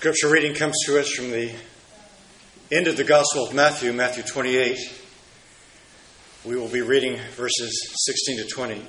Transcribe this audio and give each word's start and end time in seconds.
Scripture 0.00 0.30
reading 0.30 0.54
comes 0.54 0.76
to 0.86 0.98
us 0.98 1.10
from 1.10 1.30
the 1.30 1.52
end 2.72 2.86
of 2.86 2.96
the 2.96 3.04
Gospel 3.04 3.46
of 3.46 3.52
Matthew, 3.52 3.92
Matthew 3.92 4.22
28. 4.22 4.78
We 6.46 6.56
will 6.56 6.68
be 6.68 6.80
reading 6.80 7.18
verses 7.36 7.86
16 8.06 8.38
to 8.38 8.46
20. 8.46 8.82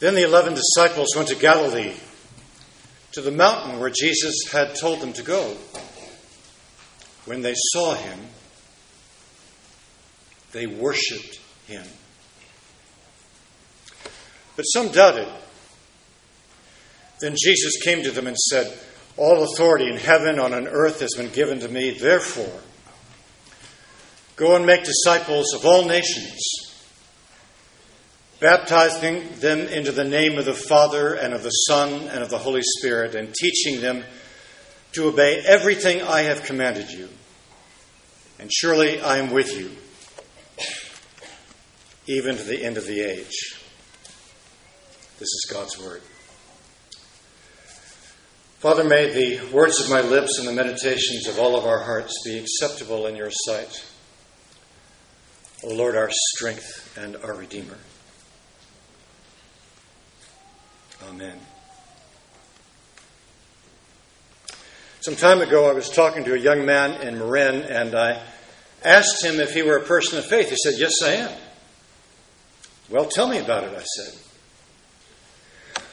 Then 0.00 0.14
the 0.14 0.24
eleven 0.24 0.52
disciples 0.52 1.16
went 1.16 1.28
to 1.28 1.36
Galilee, 1.36 1.94
to 3.12 3.22
the 3.22 3.30
mountain 3.30 3.80
where 3.80 3.88
Jesus 3.88 4.34
had 4.52 4.74
told 4.74 5.00
them 5.00 5.14
to 5.14 5.22
go. 5.22 5.56
When 7.24 7.40
they 7.40 7.54
saw 7.56 7.94
him, 7.94 8.20
they 10.52 10.66
worshiped 10.66 11.40
him. 11.66 11.86
But 14.54 14.64
some 14.64 14.88
doubted. 14.88 15.28
Then 17.20 17.36
Jesus 17.38 17.76
came 17.82 18.02
to 18.02 18.10
them 18.10 18.26
and 18.26 18.36
said, 18.36 18.76
All 19.16 19.42
authority 19.42 19.88
in 19.88 19.96
heaven 19.96 20.38
and 20.38 20.54
on 20.54 20.66
earth 20.66 21.00
has 21.00 21.14
been 21.16 21.30
given 21.30 21.60
to 21.60 21.68
me. 21.68 21.90
Therefore, 21.90 22.60
go 24.36 24.56
and 24.56 24.64
make 24.64 24.84
disciples 24.84 25.52
of 25.52 25.66
all 25.66 25.84
nations, 25.84 26.40
baptizing 28.40 29.28
them 29.40 29.60
into 29.60 29.92
the 29.92 30.04
name 30.04 30.38
of 30.38 30.46
the 30.46 30.54
Father 30.54 31.12
and 31.12 31.34
of 31.34 31.42
the 31.42 31.50
Son 31.50 31.92
and 32.08 32.22
of 32.22 32.30
the 32.30 32.38
Holy 32.38 32.62
Spirit, 32.62 33.14
and 33.14 33.34
teaching 33.34 33.82
them 33.82 34.02
to 34.92 35.08
obey 35.08 35.42
everything 35.46 36.00
I 36.00 36.22
have 36.22 36.42
commanded 36.42 36.90
you. 36.90 37.08
And 38.38 38.50
surely 38.50 38.98
I 39.02 39.18
am 39.18 39.30
with 39.30 39.58
you, 39.60 39.70
even 42.06 42.36
to 42.36 42.42
the 42.42 42.64
end 42.64 42.78
of 42.78 42.86
the 42.86 43.02
age. 43.02 43.60
This 45.18 45.28
is 45.28 45.48
God's 45.52 45.78
Word. 45.78 46.00
Father, 48.60 48.84
may 48.84 49.10
the 49.10 49.52
words 49.54 49.80
of 49.80 49.88
my 49.88 50.02
lips 50.02 50.38
and 50.38 50.46
the 50.46 50.52
meditations 50.52 51.26
of 51.26 51.38
all 51.38 51.56
of 51.56 51.64
our 51.64 51.78
hearts 51.78 52.12
be 52.26 52.36
acceptable 52.38 53.06
in 53.06 53.16
your 53.16 53.30
sight. 53.30 53.86
O 55.64 55.68
Lord, 55.68 55.96
our 55.96 56.10
strength 56.12 56.94
and 56.98 57.16
our 57.24 57.34
Redeemer. 57.34 57.78
Amen. 61.08 61.40
Some 65.00 65.16
time 65.16 65.40
ago, 65.40 65.70
I 65.70 65.72
was 65.72 65.88
talking 65.88 66.24
to 66.24 66.34
a 66.34 66.38
young 66.38 66.66
man 66.66 67.00
in 67.00 67.18
Marin, 67.18 67.62
and 67.62 67.94
I 67.94 68.22
asked 68.84 69.24
him 69.24 69.40
if 69.40 69.54
he 69.54 69.62
were 69.62 69.78
a 69.78 69.84
person 69.84 70.18
of 70.18 70.26
faith. 70.26 70.50
He 70.50 70.56
said, 70.56 70.74
Yes, 70.76 71.02
I 71.02 71.12
am. 71.12 71.38
Well, 72.90 73.06
tell 73.06 73.26
me 73.26 73.38
about 73.38 73.64
it, 73.64 73.72
I 73.74 73.82
said. 73.82 74.20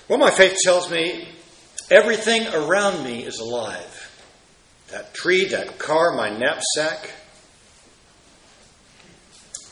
Well, 0.10 0.20
my 0.20 0.32
faith 0.32 0.58
tells 0.62 0.92
me 0.92 1.30
Everything 1.90 2.48
around 2.48 3.04
me 3.04 3.24
is 3.24 3.40
alive 3.40 4.08
that 4.90 5.14
tree, 5.14 5.46
that 5.46 5.78
car, 5.78 6.16
my 6.16 6.30
knapsack. 6.30 7.12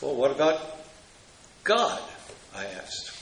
Well, 0.02 0.14
what 0.14 0.30
about 0.30 0.60
God? 1.64 2.02
I 2.54 2.64
asked. 2.66 3.12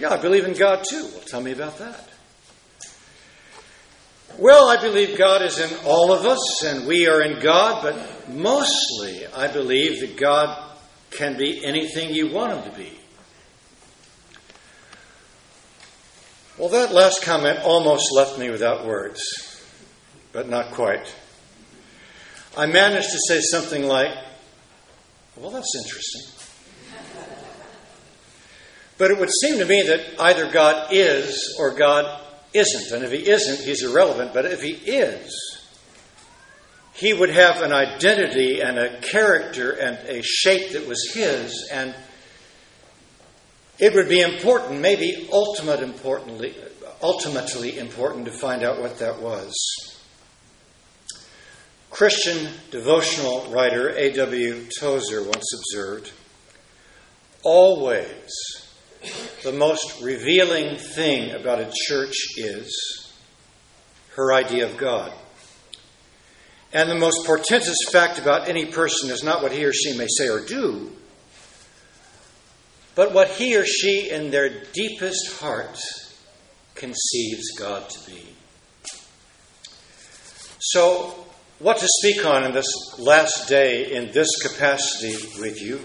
Yeah, 0.00 0.10
I 0.10 0.16
believe 0.16 0.44
in 0.46 0.54
God 0.54 0.84
too. 0.88 1.08
Well, 1.12 1.22
tell 1.26 1.40
me 1.40 1.52
about 1.52 1.78
that. 1.78 2.08
Well, 4.38 4.68
I 4.68 4.80
believe 4.80 5.16
God 5.16 5.42
is 5.42 5.58
in 5.60 5.70
all 5.84 6.12
of 6.12 6.26
us 6.26 6.64
and 6.64 6.88
we 6.88 7.06
are 7.06 7.22
in 7.22 7.40
God, 7.40 7.82
but 7.82 8.28
mostly 8.28 9.26
I 9.26 9.52
believe 9.52 10.00
that 10.00 10.16
God 10.16 10.76
can 11.10 11.36
be 11.36 11.64
anything 11.64 12.12
you 12.12 12.32
want 12.32 12.52
him 12.52 12.72
to 12.72 12.76
be. 12.76 12.98
Well, 16.56 16.68
that 16.68 16.92
last 16.92 17.22
comment 17.22 17.58
almost 17.64 18.12
left 18.12 18.38
me 18.38 18.48
without 18.48 18.86
words, 18.86 19.20
but 20.32 20.48
not 20.48 20.70
quite. 20.70 21.12
I 22.56 22.66
managed 22.66 23.10
to 23.10 23.18
say 23.26 23.40
something 23.40 23.84
like, 23.84 24.16
Well, 25.36 25.50
that's 25.50 25.74
interesting. 25.76 26.34
But 28.96 29.10
it 29.10 29.18
would 29.18 29.30
seem 29.30 29.58
to 29.58 29.64
me 29.64 29.82
that 29.82 30.20
either 30.20 30.50
God 30.50 30.92
is 30.92 31.56
or 31.58 31.72
God 31.72 32.20
isn't. 32.52 32.94
And 32.94 33.04
if 33.04 33.10
he 33.10 33.28
isn't, 33.28 33.66
he's 33.66 33.82
irrelevant. 33.82 34.32
But 34.32 34.46
if 34.46 34.62
he 34.62 34.70
is, 34.70 35.36
he 36.92 37.12
would 37.12 37.30
have 37.30 37.60
an 37.60 37.72
identity 37.72 38.60
and 38.60 38.78
a 38.78 39.00
character 39.00 39.72
and 39.72 39.98
a 40.08 40.22
shape 40.22 40.72
that 40.72 40.86
was 40.86 41.10
his. 41.12 41.68
And 41.72 41.92
it 43.78 43.94
would 43.94 44.08
be 44.08 44.20
important, 44.20 44.80
maybe 44.80 45.28
ultimate 45.32 45.80
importantly, 45.80 46.54
ultimately 47.02 47.78
important 47.78 48.26
to 48.26 48.32
find 48.32 48.62
out 48.62 48.80
what 48.80 48.98
that 48.98 49.20
was. 49.20 49.52
Christian 51.90 52.50
devotional 52.70 53.50
writer 53.52 53.90
A.W. 53.90 54.66
Tozer 54.80 55.22
once 55.22 55.52
observed 55.54 56.12
Always, 57.44 58.30
the 59.42 59.52
most 59.52 60.02
revealing 60.02 60.76
thing 60.78 61.32
about 61.32 61.60
a 61.60 61.70
church 61.86 62.14
is 62.36 63.12
her 64.16 64.32
idea 64.32 64.66
of 64.66 64.76
God. 64.76 65.12
And 66.72 66.90
the 66.90 66.94
most 66.94 67.26
portentous 67.26 67.76
fact 67.92 68.18
about 68.18 68.48
any 68.48 68.66
person 68.66 69.10
is 69.10 69.22
not 69.22 69.42
what 69.42 69.52
he 69.52 69.64
or 69.64 69.72
she 69.72 69.96
may 69.96 70.08
say 70.08 70.28
or 70.28 70.40
do, 70.40 70.90
but 72.94 73.12
what 73.12 73.28
he 73.28 73.56
or 73.56 73.64
she 73.64 74.10
in 74.10 74.30
their 74.30 74.50
deepest 74.72 75.40
heart 75.40 75.78
conceives 76.74 77.50
God 77.58 77.88
to 77.88 78.10
be. 78.10 78.34
So, 80.60 81.26
what 81.58 81.78
to 81.78 81.88
speak 81.88 82.24
on 82.24 82.44
in 82.44 82.52
this 82.52 82.98
last 82.98 83.48
day 83.48 83.94
in 83.94 84.12
this 84.12 84.28
capacity 84.42 85.14
with 85.40 85.60
you? 85.60 85.80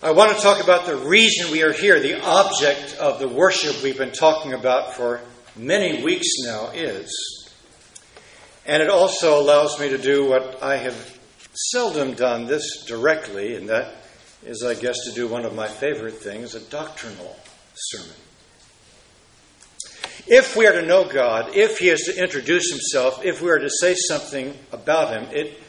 I 0.00 0.12
want 0.12 0.36
to 0.36 0.42
talk 0.42 0.62
about 0.62 0.86
the 0.86 0.96
reason 0.96 1.50
we 1.50 1.62
are 1.62 1.72
here, 1.72 1.98
the 1.98 2.22
object 2.24 2.96
of 3.00 3.18
the 3.18 3.28
worship 3.28 3.82
we've 3.82 3.98
been 3.98 4.12
talking 4.12 4.52
about 4.52 4.94
for 4.94 5.20
many 5.56 6.04
weeks 6.04 6.28
now 6.44 6.70
is. 6.70 7.50
And 8.64 8.82
it 8.82 8.90
also 8.90 9.40
allows 9.40 9.80
me 9.80 9.88
to 9.88 9.98
do 9.98 10.28
what 10.28 10.62
I 10.62 10.76
have 10.76 11.18
seldom 11.52 12.14
done 12.14 12.46
this 12.46 12.84
directly, 12.86 13.56
and 13.56 13.68
that 13.68 13.97
is, 14.44 14.62
I 14.62 14.74
guess, 14.74 14.96
to 15.04 15.12
do 15.12 15.26
one 15.26 15.44
of 15.44 15.54
my 15.54 15.68
favorite 15.68 16.14
things 16.14 16.54
a 16.54 16.60
doctrinal 16.60 17.36
sermon. 17.74 18.16
If 20.26 20.56
we 20.56 20.66
are 20.66 20.72
to 20.72 20.86
know 20.86 21.08
God, 21.08 21.56
if 21.56 21.78
He 21.78 21.88
is 21.88 22.02
to 22.02 22.22
introduce 22.22 22.70
Himself, 22.70 23.24
if 23.24 23.40
we 23.40 23.50
are 23.50 23.58
to 23.58 23.70
say 23.70 23.94
something 23.94 24.54
about 24.72 25.12
Him, 25.12 25.26
it 25.32 25.60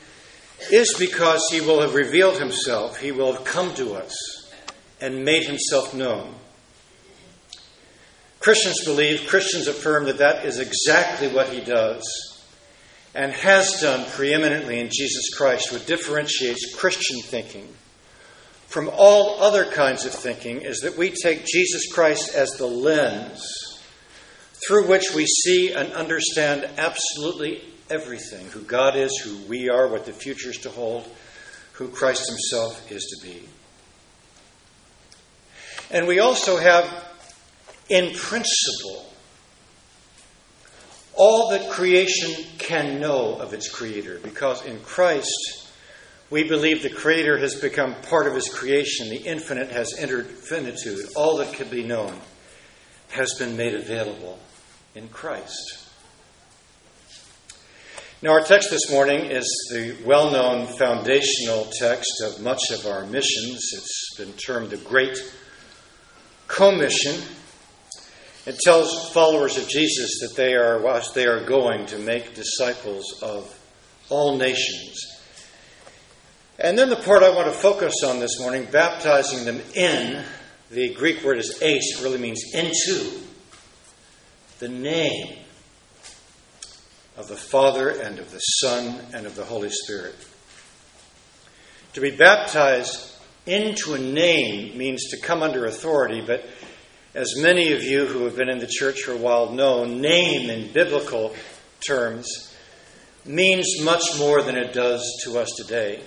is 0.72 0.94
because 0.98 1.48
He 1.52 1.62
will 1.62 1.82
have 1.82 1.96
revealed 1.96 2.40
Himself, 2.40 3.00
He 3.00 3.12
will 3.12 3.34
have 3.34 3.46
come 3.46 3.74
to 3.76 3.94
us 3.94 4.52
and 5.00 5.24
made 5.24 5.44
Himself 5.44 5.94
known. 5.94 6.36
Christians 8.40 8.84
believe, 8.86 9.28
Christians 9.28 9.68
affirm 9.68 10.06
that 10.06 10.18
that 10.18 10.46
is 10.46 10.60
exactly 10.60 11.28
what 11.28 11.50
He 11.50 11.62
does 11.62 12.04
and 13.16 13.32
has 13.32 13.82
done 13.82 14.06
preeminently 14.12 14.80
in 14.80 14.90
Jesus 14.92 15.34
Christ, 15.36 15.72
what 15.72 15.88
differentiates 15.88 16.76
Christian 16.76 17.22
thinking 17.22 17.74
from 18.70 18.88
all 18.94 19.42
other 19.42 19.66
kinds 19.66 20.06
of 20.06 20.14
thinking 20.14 20.62
is 20.62 20.82
that 20.82 20.96
we 20.96 21.10
take 21.10 21.44
Jesus 21.44 21.92
Christ 21.92 22.36
as 22.36 22.52
the 22.52 22.68
lens 22.68 23.44
through 24.68 24.88
which 24.88 25.12
we 25.16 25.26
see 25.26 25.74
and 25.74 25.92
understand 25.94 26.70
absolutely 26.78 27.64
everything 27.90 28.46
who 28.50 28.62
God 28.62 28.96
is, 28.96 29.18
who 29.18 29.38
we 29.50 29.70
are, 29.70 29.88
what 29.88 30.06
the 30.06 30.14
future 30.14 30.52
is 30.52 30.58
to 30.60 30.70
hold, 30.70 31.10
who 31.74 31.88
Christ 31.88 32.30
Himself 32.30 32.92
is 32.92 33.04
to 33.06 33.28
be. 33.28 33.50
And 35.90 36.06
we 36.06 36.20
also 36.20 36.58
have, 36.58 36.86
in 37.90 38.14
principle, 38.14 39.12
all 41.16 41.50
that 41.50 41.72
creation 41.72 42.46
can 42.60 43.02
know 43.02 43.34
of 43.40 43.56
its 43.56 43.68
Creator, 43.68 44.20
because 44.20 44.64
in 44.64 44.80
Christ, 44.82 45.69
we 46.30 46.44
believe 46.44 46.84
the 46.84 46.90
Creator 46.90 47.38
has 47.40 47.56
become 47.56 47.96
part 48.04 48.28
of 48.28 48.36
His 48.36 48.50
creation. 48.50 49.10
The 49.10 49.24
infinite 49.24 49.72
has 49.72 49.96
entered 49.98 50.28
finitude. 50.28 51.08
All 51.16 51.38
that 51.38 51.54
could 51.54 51.72
be 51.72 51.84
known 51.84 52.14
has 53.10 53.34
been 53.40 53.58
made 53.58 53.74
available 53.74 54.38
in 54.94 55.08
Christ. 55.10 55.88
Now, 58.22 58.32
our 58.32 58.44
text 58.44 58.70
this 58.70 58.92
morning 58.92 59.32
is 59.32 59.46
the 59.72 59.96
well 60.06 60.30
known 60.30 60.68
foundational 60.68 61.68
text 61.80 62.22
of 62.24 62.42
much 62.42 62.62
of 62.72 62.86
our 62.86 63.06
missions. 63.06 63.72
It's 63.74 64.16
been 64.18 64.34
termed 64.34 64.70
the 64.70 64.78
Great 64.78 65.18
Commission. 66.48 67.16
It 68.46 68.60
tells 68.60 69.12
followers 69.14 69.58
of 69.58 69.68
Jesus 69.68 70.20
that 70.22 70.36
they 70.36 70.54
are, 70.56 71.02
they 71.16 71.28
are 71.28 71.44
going 71.46 71.86
to 71.88 71.98
make 71.98 72.36
disciples 72.36 73.20
of 73.24 73.58
all 74.10 74.38
nations 74.38 75.19
and 76.60 76.78
then 76.78 76.90
the 76.90 76.98
part 76.98 77.24
I 77.24 77.30
want 77.30 77.48
to 77.48 77.54
focus 77.54 78.04
on 78.06 78.20
this 78.20 78.40
morning, 78.40 78.68
baptizing 78.72 79.46
them 79.46 79.62
in, 79.74 80.24
the 80.70 80.94
Greek 80.94 81.24
word 81.24 81.40
is 81.40 81.62
eis, 81.62 81.98
it 81.98 82.04
really 82.04 82.18
means 82.18 82.44
into 82.54 83.22
the 84.60 84.68
name 84.68 85.38
of 87.18 87.28
the 87.28 87.38
Father 87.38 87.90
and 87.90 88.20
of 88.20 88.32
the 88.32 88.40
Son 88.40 89.00
and 89.14 89.26
of 89.26 89.36
the 89.36 89.46
Holy 89.46 89.70
Spirit. 89.70 90.16
To 91.94 92.02
be 92.02 92.12
baptized 92.12 93.16
into 93.46 93.94
a 93.94 94.00
name 94.00 94.78
means 94.78 95.10
to 95.12 95.20
come 95.20 95.42
under 95.42 95.66
authority, 95.66 96.22
but 96.22 96.46
as 97.16 97.36
many 97.38 97.74
of 97.74 97.84
you 97.84 98.06
who 98.06 98.26
have 98.26 98.36
been 98.36 98.50
in 98.50 98.60
the 98.60 98.68
church 98.68 99.02
for 99.02 99.14
a 99.14 99.18
while 99.18 99.52
know, 99.52 99.86
name 99.86 100.50
in 100.50 100.72
biblical 100.72 101.34
terms 101.88 102.54
means 103.26 103.82
much 103.82 104.04
more 104.18 104.42
than 104.42 104.56
it 104.56 104.74
does 104.74 105.02
to 105.24 105.40
us 105.40 105.50
today. 105.58 106.02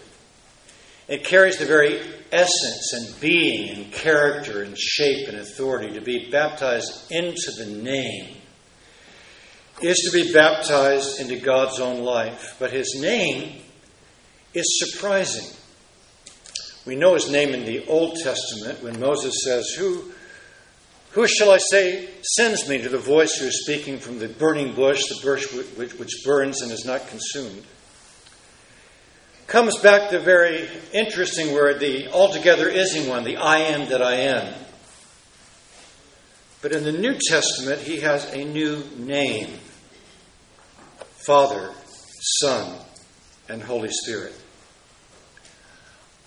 It 1.12 1.24
carries 1.24 1.58
the 1.58 1.66
very 1.66 2.00
essence 2.32 2.92
and 2.94 3.20
being 3.20 3.68
and 3.68 3.92
character 3.92 4.62
and 4.62 4.78
shape 4.78 5.28
and 5.28 5.36
authority. 5.36 5.92
To 5.92 6.00
be 6.00 6.30
baptized 6.30 7.12
into 7.12 7.52
the 7.58 7.66
name 7.66 8.34
is 9.82 9.98
to 9.98 10.10
be 10.10 10.32
baptized 10.32 11.20
into 11.20 11.36
God's 11.36 11.80
own 11.80 12.02
life. 12.02 12.56
But 12.58 12.70
his 12.70 12.96
name 12.98 13.60
is 14.54 14.64
surprising. 14.80 15.54
We 16.86 16.96
know 16.96 17.12
his 17.12 17.30
name 17.30 17.50
in 17.50 17.66
the 17.66 17.86
Old 17.88 18.16
Testament 18.24 18.82
when 18.82 18.98
Moses 18.98 19.34
says, 19.44 19.68
Who, 19.76 20.12
who 21.10 21.26
shall 21.26 21.50
I 21.50 21.58
say 21.58 22.08
sends 22.22 22.66
me 22.70 22.80
to 22.80 22.88
the 22.88 22.96
voice 22.96 23.36
who 23.36 23.48
is 23.48 23.64
speaking 23.64 23.98
from 23.98 24.18
the 24.18 24.28
burning 24.28 24.74
bush, 24.74 25.02
the 25.10 25.20
bush 25.22 25.52
which, 25.76 25.92
which 25.98 26.24
burns 26.24 26.62
and 26.62 26.72
is 26.72 26.86
not 26.86 27.06
consumed? 27.08 27.64
Comes 29.46 29.78
back 29.78 30.10
the 30.10 30.20
very 30.20 30.68
interesting 30.92 31.52
word, 31.52 31.80
the 31.80 32.08
altogether 32.08 32.70
ising 32.70 33.08
one, 33.08 33.24
the 33.24 33.36
I 33.36 33.58
am 33.58 33.88
that 33.90 34.02
I 34.02 34.14
am. 34.14 34.54
But 36.62 36.72
in 36.72 36.84
the 36.84 36.92
New 36.92 37.18
Testament, 37.28 37.80
he 37.80 38.00
has 38.00 38.32
a 38.32 38.44
new 38.44 38.84
name 38.96 39.58
Father, 41.26 41.70
Son, 42.40 42.78
and 43.48 43.62
Holy 43.62 43.90
Spirit 43.90 44.34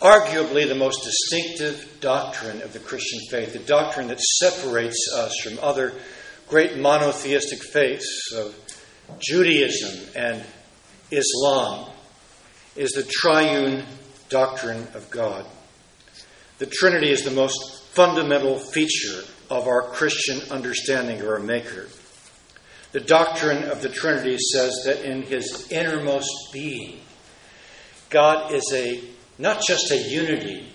arguably 0.02 0.68
the 0.68 0.76
most 0.76 1.04
distinctive 1.04 1.98
doctrine 2.02 2.62
of 2.62 2.74
the 2.74 2.80
Christian 2.80 3.20
faith, 3.30 3.54
the 3.54 3.60
doctrine 3.60 4.08
that 4.10 4.20
separates 4.20 5.12
us 5.16 5.40
from 5.40 5.58
other 5.62 5.94
great 6.48 6.78
monotheistic 6.78 7.64
faiths 7.64 8.32
of 8.36 8.56
Judaism 9.20 10.08
and 10.16 10.44
Islam, 11.12 11.90
is 12.76 12.92
the 12.92 13.04
triune 13.04 13.86
doctrine 14.30 14.88
of 14.94 15.10
God. 15.10 15.46
The 16.58 16.66
Trinity 16.66 17.10
is 17.10 17.24
the 17.24 17.32
most 17.32 17.84
fundamental 17.90 18.58
feature 18.58 19.24
of 19.50 19.68
our 19.68 19.90
Christian 19.90 20.52
understanding 20.52 21.22
of 21.22 21.28
our 21.28 21.40
Maker. 21.40 21.88
The 22.92 23.00
doctrine 23.02 23.64
of 23.64 23.82
the 23.82 23.90
Trinity 23.90 24.38
says 24.38 24.84
that 24.86 25.04
in 25.04 25.24
his 25.24 25.72
innermost 25.72 26.32
being, 26.54 27.00
God 28.10 28.54
is 28.54 28.72
a 28.74 29.04
not 29.38 29.62
just 29.62 29.92
a 29.92 29.98
unity, 29.98 30.66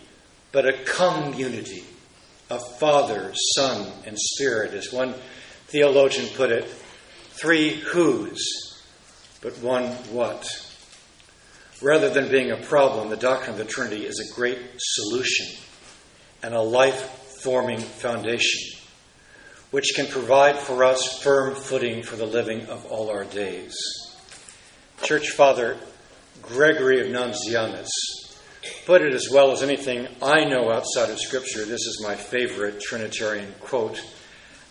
but 0.53 0.67
a 0.67 0.85
community 0.85 1.85
of 2.51 2.61
Father, 2.79 3.33
Son, 3.55 3.91
and 4.07 4.19
Spirit, 4.19 4.75
as 4.75 4.93
one 4.93 5.15
theologian 5.69 6.27
put 6.35 6.51
it 6.51 6.65
three 6.65 7.71
who's, 7.71 8.83
but 9.41 9.57
one 9.59 9.87
what. 10.13 10.70
Rather 11.83 12.11
than 12.11 12.31
being 12.31 12.51
a 12.51 12.57
problem, 12.57 13.09
the 13.09 13.17
doctrine 13.17 13.53
of 13.53 13.59
the 13.59 13.65
Trinity 13.65 14.05
is 14.05 14.21
a 14.21 14.35
great 14.35 14.59
solution 14.79 15.47
and 16.43 16.55
a 16.55 16.61
life 16.61 17.41
forming 17.43 17.79
foundation, 17.79 18.79
which 19.71 19.93
can 19.97 20.07
provide 20.07 20.57
for 20.57 20.85
us 20.85 21.23
firm 21.23 21.55
footing 21.55 22.03
for 22.03 22.17
the 22.17 22.27
living 22.27 22.67
of 22.67 22.85
all 22.87 23.11
our 23.11 23.25
days. 23.25 23.75
Church 25.03 25.31
Father 25.31 25.79
Gregory 26.43 27.01
of 27.01 27.07
Nazianzus 27.07 27.89
put 28.85 29.03
it 29.03 29.15
as 29.15 29.29
well 29.31 29.53
as 29.53 29.63
anything 29.63 30.07
I 30.23 30.45
know 30.45 30.71
outside 30.71 31.11
of 31.11 31.19
Scripture. 31.19 31.65
This 31.65 31.87
is 31.87 32.05
my 32.07 32.15
favorite 32.15 32.81
Trinitarian 32.81 33.55
quote 33.61 34.03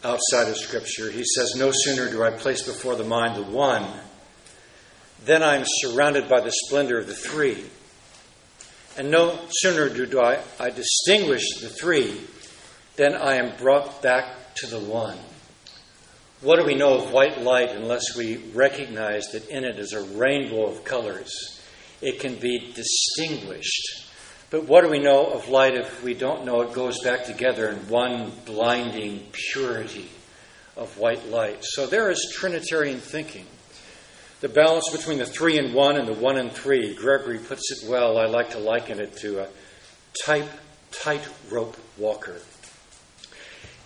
outside 0.03 0.47
of 0.47 0.57
Scripture. 0.57 1.09
He 1.09 1.23
says, 1.23 1.55
No 1.55 1.71
sooner 1.73 2.09
do 2.09 2.23
I 2.23 2.31
place 2.31 2.61
before 2.61 2.95
the 2.95 3.03
mind 3.03 3.35
the 3.35 3.49
one, 3.49 3.85
then 5.25 5.43
I'm 5.43 5.63
surrounded 5.65 6.27
by 6.29 6.41
the 6.41 6.51
splendor 6.51 6.97
of 6.97 7.07
the 7.07 7.15
three. 7.15 7.63
And 8.97 9.11
no 9.11 9.39
sooner 9.49 9.89
do 9.89 10.19
I, 10.19 10.39
I 10.59 10.69
distinguish 10.69 11.61
the 11.61 11.69
three, 11.69 12.21
than 12.95 13.15
I 13.15 13.35
am 13.35 13.55
brought 13.57 14.01
back 14.01 14.55
to 14.55 14.67
the 14.67 14.79
one. 14.79 15.17
What 16.41 16.59
do 16.59 16.65
we 16.65 16.75
know 16.75 16.95
of 16.95 17.11
white 17.11 17.41
light 17.41 17.71
unless 17.71 18.15
we 18.15 18.37
recognize 18.53 19.27
that 19.31 19.47
in 19.49 19.63
it 19.63 19.79
is 19.79 19.93
a 19.93 20.01
rainbow 20.01 20.65
of 20.65 20.83
colors? 20.83 21.59
it 22.01 22.19
can 22.19 22.35
be 22.35 22.71
distinguished. 22.73 24.05
But 24.49 24.67
what 24.67 24.83
do 24.83 24.89
we 24.89 24.99
know 24.99 25.27
of 25.27 25.49
light 25.49 25.75
if 25.75 26.03
we 26.03 26.13
don't 26.13 26.45
know 26.45 26.61
it 26.61 26.73
goes 26.73 27.03
back 27.03 27.25
together 27.25 27.69
in 27.69 27.87
one 27.87 28.31
blinding 28.45 29.27
purity 29.31 30.09
of 30.75 30.97
white 30.97 31.27
light? 31.27 31.63
So 31.63 31.85
there 31.85 32.09
is 32.09 32.33
Trinitarian 32.35 32.99
thinking. 32.99 33.45
The 34.41 34.47
balance 34.49 34.89
between 34.89 35.17
the 35.17 35.25
three 35.25 35.57
and 35.57 35.73
one 35.73 35.97
and 35.97 36.07
the 36.07 36.13
one 36.13 36.37
and 36.37 36.49
three, 36.49 36.95
Gregory 36.95 37.39
puts 37.39 37.71
it 37.71 37.89
well. 37.89 38.17
I 38.17 38.25
like 38.25 38.51
to 38.51 38.59
liken 38.59 39.01
it 39.01 39.17
to 39.17 39.41
a 39.41 39.47
tight, 40.23 40.47
tightrope 40.91 41.75
walker. 41.97 42.39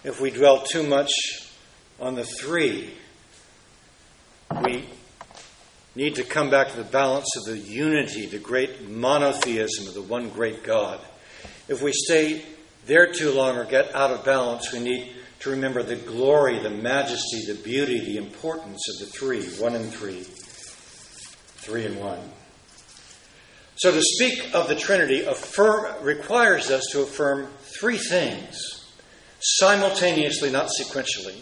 If 0.03 0.21
we 0.21 0.29
dwell 0.29 0.61
too 0.61 0.83
much 0.83 1.09
on 1.99 2.13
the 2.13 2.23
three, 2.23 2.93
we 4.63 4.85
need 5.95 6.15
to 6.15 6.23
come 6.23 6.51
back 6.51 6.69
to 6.69 6.77
the 6.77 6.83
balance 6.83 7.35
of 7.35 7.45
the 7.45 7.57
unity, 7.57 8.27
the 8.27 8.37
great 8.37 8.87
monotheism 8.87 9.87
of 9.87 9.95
the 9.95 10.01
one 10.03 10.29
great 10.29 10.63
God. 10.63 10.99
If 11.67 11.81
we 11.81 11.93
stay 11.93 12.43
there 12.85 13.11
too 13.11 13.31
long 13.31 13.57
or 13.57 13.65
get 13.65 13.95
out 13.95 14.11
of 14.11 14.23
balance, 14.23 14.71
we 14.71 14.79
need 14.79 15.13
to 15.39 15.49
remember 15.49 15.81
the 15.81 15.95
glory, 15.95 16.59
the 16.59 16.69
majesty, 16.69 17.45
the 17.47 17.55
beauty, 17.55 17.99
the 17.99 18.17
importance 18.17 18.87
of 18.89 18.99
the 18.99 19.11
three 19.11 19.45
one 19.57 19.75
and 19.75 19.91
three, 19.91 20.25
three 21.63 21.85
and 21.85 21.99
one. 21.99 22.19
So, 23.75 23.91
to 23.91 24.01
speak 24.01 24.53
of 24.53 24.67
the 24.67 24.75
Trinity 24.75 25.21
affirm, 25.21 26.03
requires 26.03 26.69
us 26.69 26.83
to 26.91 27.01
affirm 27.01 27.47
three 27.79 27.97
things 27.97 28.91
simultaneously, 29.39 30.51
not 30.51 30.69
sequentially, 30.79 31.41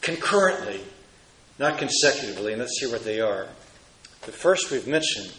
concurrently, 0.00 0.80
not 1.58 1.78
consecutively, 1.78 2.52
and 2.52 2.60
let's 2.60 2.78
see 2.80 2.90
what 2.90 3.04
they 3.04 3.20
are. 3.20 3.48
The 4.22 4.32
first 4.32 4.70
we've 4.70 4.86
mentioned 4.86 5.32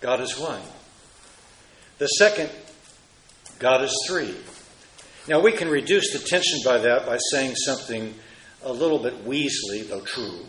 God 0.00 0.20
is 0.20 0.38
one. 0.38 0.60
The 1.98 2.06
second, 2.06 2.50
God 3.58 3.84
is 3.84 3.96
three. 4.08 4.34
Now, 5.28 5.40
we 5.40 5.52
can 5.52 5.68
reduce 5.68 6.12
the 6.12 6.18
tension 6.18 6.58
by 6.64 6.78
that 6.78 7.06
by 7.06 7.18
saying 7.30 7.54
something 7.54 8.14
a 8.64 8.72
little 8.72 8.98
bit 8.98 9.24
Weasley, 9.24 9.88
though 9.88 10.00
true. 10.00 10.46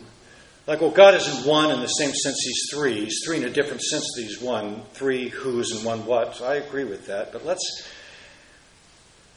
Like, 0.66 0.80
well, 0.80 0.90
God 0.90 1.14
isn't 1.14 1.46
one 1.46 1.70
in 1.70 1.80
the 1.80 1.88
same 1.88 2.14
sense 2.14 2.42
he's 2.42 2.70
three. 2.72 3.04
He's 3.04 3.20
three 3.24 3.36
in 3.36 3.44
a 3.44 3.50
different 3.50 3.82
sense 3.82 4.10
that 4.16 4.22
he's 4.22 4.40
one. 4.40 4.82
Three 4.92 5.28
who's 5.28 5.72
and 5.72 5.84
one 5.84 6.06
what. 6.06 6.36
So 6.36 6.46
I 6.46 6.54
agree 6.54 6.84
with 6.84 7.06
that. 7.06 7.32
But 7.32 7.44
let's, 7.44 7.86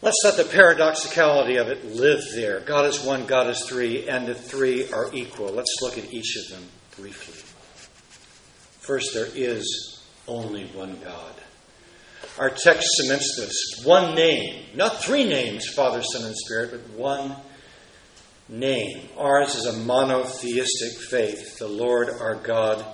let's 0.01 0.21
let 0.23 0.37
the 0.37 0.45
paradoxicality 0.45 1.57
of 1.57 1.67
it 1.67 1.83
live 1.83 2.23
there. 2.33 2.61
God 2.61 2.85
is 2.85 3.01
one, 3.01 3.25
God 3.25 3.49
is 3.49 3.61
three, 3.67 4.07
and 4.07 4.25
the 4.25 4.35
three 4.35 4.89
are 4.91 5.13
equal. 5.13 5.51
Let's 5.51 5.75
look 5.81 5.97
at 5.97 6.13
each 6.13 6.37
of 6.37 6.49
them 6.49 6.67
briefly. 6.95 7.43
First, 8.79 9.13
there 9.13 9.27
is 9.35 10.01
only 10.29 10.65
one 10.67 10.97
God. 11.03 11.33
Our 12.39 12.51
text 12.51 12.87
cements 12.97 13.35
this 13.35 13.83
one 13.83 14.15
name, 14.15 14.63
not 14.75 15.03
three 15.03 15.25
names, 15.25 15.67
Father, 15.67 16.01
Son, 16.03 16.23
and 16.23 16.35
Spirit, 16.37 16.71
but 16.71 16.97
one 16.97 17.35
name. 18.49 19.09
Ours 19.17 19.55
is 19.55 19.65
a 19.65 19.77
monotheistic 19.77 20.99
faith. 21.09 21.57
The 21.59 21.67
Lord 21.67 22.09
our 22.09 22.35
God 22.35 22.85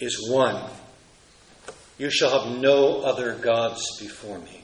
is 0.00 0.28
one. 0.30 0.62
You 1.98 2.10
shall 2.10 2.42
have 2.42 2.58
no 2.58 3.00
other 3.02 3.34
gods 3.34 3.82
before 3.98 4.38
me. 4.38 4.62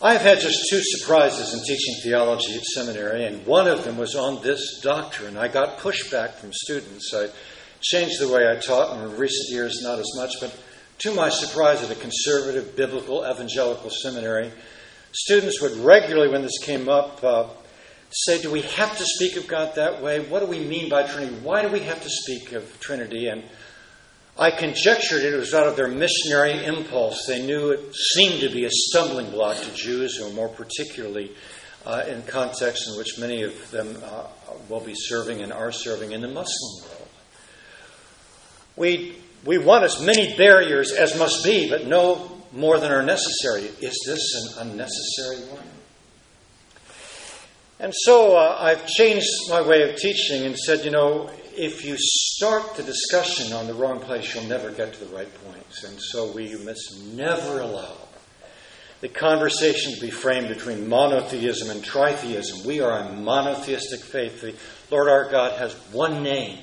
I've 0.00 0.20
had 0.20 0.38
just 0.38 0.68
two 0.70 0.80
surprises 0.80 1.52
in 1.54 1.60
teaching 1.64 1.96
theology 2.04 2.54
at 2.54 2.62
seminary, 2.62 3.24
and 3.24 3.44
one 3.44 3.66
of 3.66 3.82
them 3.84 3.96
was 3.96 4.14
on 4.14 4.40
this 4.44 4.80
doctrine. 4.80 5.36
I 5.36 5.48
got 5.48 5.78
pushback 5.78 6.34
from 6.34 6.52
students. 6.52 7.12
I 7.12 7.30
changed 7.80 8.20
the 8.20 8.28
way 8.28 8.48
I 8.48 8.60
taught 8.60 8.96
in 8.96 9.16
recent 9.16 9.50
years, 9.50 9.80
not 9.82 9.98
as 9.98 10.10
much, 10.16 10.34
but 10.40 10.56
to 11.00 11.14
my 11.14 11.28
surprise 11.28 11.82
at 11.82 11.90
a 11.90 11.96
conservative 11.96 12.76
biblical 12.76 13.28
evangelical 13.28 13.90
seminary, 13.90 14.52
students 15.10 15.60
would 15.60 15.76
regularly, 15.78 16.30
when 16.30 16.42
this 16.42 16.58
came 16.62 16.88
up, 16.88 17.22
uh, 17.24 17.48
say, 18.10 18.40
Do 18.40 18.50
we 18.50 18.62
have 18.62 18.96
to 18.96 19.04
speak 19.04 19.36
of 19.36 19.46
God 19.46 19.74
that 19.76 20.02
way? 20.02 20.20
What 20.20 20.40
do 20.40 20.46
we 20.46 20.60
mean 20.60 20.88
by 20.88 21.04
Trinity? 21.04 21.36
Why 21.36 21.62
do 21.62 21.68
we 21.68 21.80
have 21.80 22.02
to 22.02 22.10
speak 22.10 22.52
of 22.52 22.80
Trinity? 22.80 23.28
And 23.28 23.44
I 24.38 24.50
conjectured 24.50 25.22
it 25.22 25.36
was 25.36 25.52
out 25.52 25.66
of 25.66 25.76
their 25.76 25.88
missionary 25.88 26.64
impulse. 26.64 27.26
They 27.26 27.44
knew 27.44 27.70
it 27.70 27.94
seemed 27.94 28.40
to 28.40 28.48
be 28.48 28.64
a 28.64 28.70
stumbling 28.70 29.30
block 29.30 29.56
to 29.56 29.74
Jews, 29.74 30.20
or 30.22 30.30
more 30.30 30.48
particularly 30.48 31.32
uh, 31.84 32.04
in 32.06 32.22
contexts 32.22 32.88
in 32.88 32.96
which 32.96 33.18
many 33.18 33.42
of 33.42 33.70
them 33.70 33.96
uh, 34.04 34.26
will 34.68 34.80
be 34.80 34.94
serving 34.94 35.40
and 35.40 35.52
are 35.52 35.72
serving 35.72 36.12
in 36.12 36.20
the 36.20 36.28
Muslim 36.28 36.88
world. 36.88 37.08
We, 38.76 39.16
we 39.44 39.58
want 39.58 39.84
as 39.84 40.00
many 40.00 40.36
barriers 40.36 40.92
as 40.92 41.18
must 41.18 41.44
be, 41.44 41.68
but 41.68 41.86
no 41.86 42.42
more 42.52 42.78
than 42.78 42.92
are 42.92 43.02
necessary. 43.02 43.62
Is 43.80 43.98
this 44.06 44.54
an 44.56 44.68
unnecessary 44.68 45.48
one? 45.48 45.77
And 47.80 47.92
so 47.94 48.36
uh, 48.36 48.56
I've 48.60 48.86
changed 48.86 49.28
my 49.48 49.62
way 49.62 49.88
of 49.88 49.96
teaching 49.96 50.44
and 50.44 50.56
said, 50.56 50.84
you 50.84 50.90
know, 50.90 51.30
if 51.54 51.84
you 51.84 51.96
start 51.98 52.74
the 52.74 52.82
discussion 52.82 53.52
on 53.52 53.66
the 53.66 53.74
wrong 53.74 54.00
place, 54.00 54.34
you'll 54.34 54.44
never 54.44 54.70
get 54.70 54.94
to 54.94 55.04
the 55.04 55.14
right 55.14 55.32
points. 55.44 55.84
And 55.84 56.00
so 56.00 56.32
we 56.32 56.56
must 56.64 57.02
never 57.12 57.60
allow 57.60 57.96
the 59.00 59.08
conversation 59.08 59.94
to 59.94 60.00
be 60.00 60.10
framed 60.10 60.48
between 60.48 60.88
monotheism 60.88 61.70
and 61.70 61.84
tritheism. 61.84 62.64
We 62.64 62.80
are 62.80 62.98
a 62.98 63.12
monotheistic 63.12 64.00
faith. 64.00 64.40
The 64.40 64.54
Lord 64.90 65.08
our 65.08 65.30
God 65.30 65.58
has 65.58 65.72
one 65.92 66.24
name. 66.24 66.58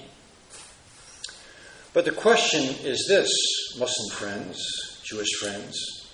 But 1.93 2.03
the 2.03 2.12
question 2.12 2.62
is 2.86 3.05
this, 3.07 3.31
Muslim 3.79 4.17
friends, 4.17 5.01
Jewish 5.05 5.31
friends. 5.39 6.10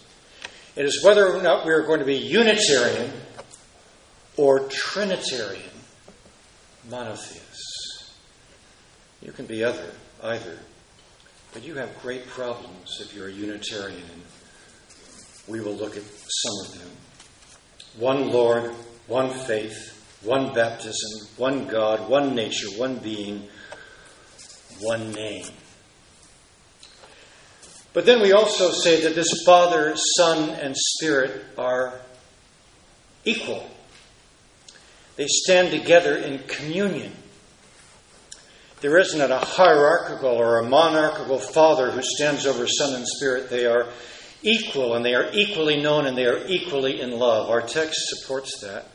It 0.76 0.86
is 0.86 1.04
whether 1.04 1.28
or 1.28 1.42
not 1.42 1.66
we 1.66 1.74
are 1.74 1.82
going 1.82 2.00
to 2.00 2.06
be 2.06 2.18
Unitarian 2.18 3.12
or 4.42 4.62
Trinitarian 4.70 5.62
monotheists. 6.90 8.12
You 9.22 9.32
can 9.32 9.46
be 9.46 9.64
other, 9.64 9.92
either. 10.24 10.58
But 11.54 11.64
you 11.64 11.76
have 11.76 12.02
great 12.02 12.26
problems 12.26 13.00
if 13.00 13.14
you're 13.14 13.28
a 13.28 13.32
Unitarian, 13.32 14.02
and 14.02 14.22
we 15.48 15.60
will 15.60 15.76
look 15.76 15.96
at 15.96 16.02
some 16.02 16.66
of 16.66 16.80
them. 16.80 16.90
One 18.00 18.32
Lord, 18.32 18.72
one 19.06 19.30
faith, 19.30 20.20
one 20.24 20.56
baptism, 20.56 21.30
one 21.38 21.68
God, 21.68 22.10
one 22.10 22.34
nature, 22.34 22.70
one 22.78 22.98
being, 22.98 23.48
one 24.80 25.12
name. 25.12 25.46
But 27.94 28.08
then 28.08 28.24
we 28.24 28.32
also 28.32 28.72
say 28.72 29.02
that 29.02 29.14
this 29.14 29.44
Father, 29.46 29.94
Son, 30.18 30.50
and 30.50 30.76
Spirit 30.76 31.46
are 31.60 32.00
equal. 33.24 33.70
They 35.22 35.28
stand 35.28 35.70
together 35.70 36.18
in 36.18 36.40
communion. 36.48 37.12
There 38.80 38.98
isn't 38.98 39.22
a 39.22 39.38
hierarchical 39.38 40.32
or 40.32 40.58
a 40.58 40.68
monarchical 40.68 41.38
Father 41.38 41.92
who 41.92 42.02
stands 42.02 42.48
over 42.48 42.66
Son 42.66 42.96
and 42.96 43.08
Spirit. 43.08 43.52
They 43.52 43.68
are 43.68 43.86
equal 44.42 44.96
and 44.96 45.06
they 45.06 45.14
are 45.14 45.30
equally 45.32 45.80
known 45.80 46.08
and 46.08 46.18
they 46.18 46.26
are 46.26 46.44
equally 46.48 47.02
in 47.02 47.12
love. 47.12 47.52
Our 47.52 47.62
text 47.62 48.00
supports 48.06 48.62
that. 48.62 48.88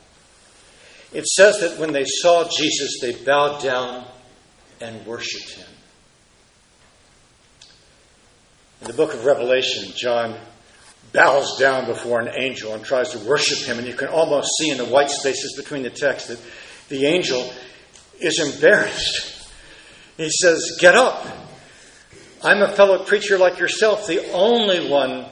It 1.12 1.28
says 1.28 1.60
that 1.60 1.78
when 1.78 1.92
they 1.92 2.04
saw 2.04 2.48
Jesus, 2.48 2.98
they 3.00 3.12
bowed 3.24 3.62
down 3.62 4.04
and 4.80 5.06
worshiped 5.06 5.52
him. 5.52 5.68
In 8.80 8.88
the 8.88 8.94
book 8.94 9.14
of 9.14 9.24
Revelation, 9.24 9.92
John 9.94 10.36
bows 11.16 11.58
down 11.58 11.86
before 11.86 12.20
an 12.20 12.30
angel 12.36 12.74
and 12.74 12.84
tries 12.84 13.08
to 13.08 13.18
worship 13.20 13.66
him, 13.66 13.78
and 13.78 13.88
you 13.88 13.94
can 13.94 14.08
almost 14.08 14.48
see 14.58 14.70
in 14.70 14.76
the 14.76 14.84
white 14.84 15.10
spaces 15.10 15.56
between 15.56 15.82
the 15.82 15.90
text 15.90 16.28
that 16.28 16.38
the 16.88 17.06
angel 17.06 17.50
is 18.20 18.38
embarrassed. 18.38 19.50
He 20.18 20.30
says, 20.30 20.76
Get 20.78 20.94
up. 20.94 21.26
I'm 22.44 22.62
a 22.62 22.68
fellow 22.68 23.02
creature 23.04 23.38
like 23.38 23.58
yourself. 23.58 24.06
The 24.06 24.30
only 24.32 24.90
one 24.90 25.26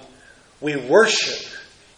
we 0.60 0.74
worship 0.76 1.46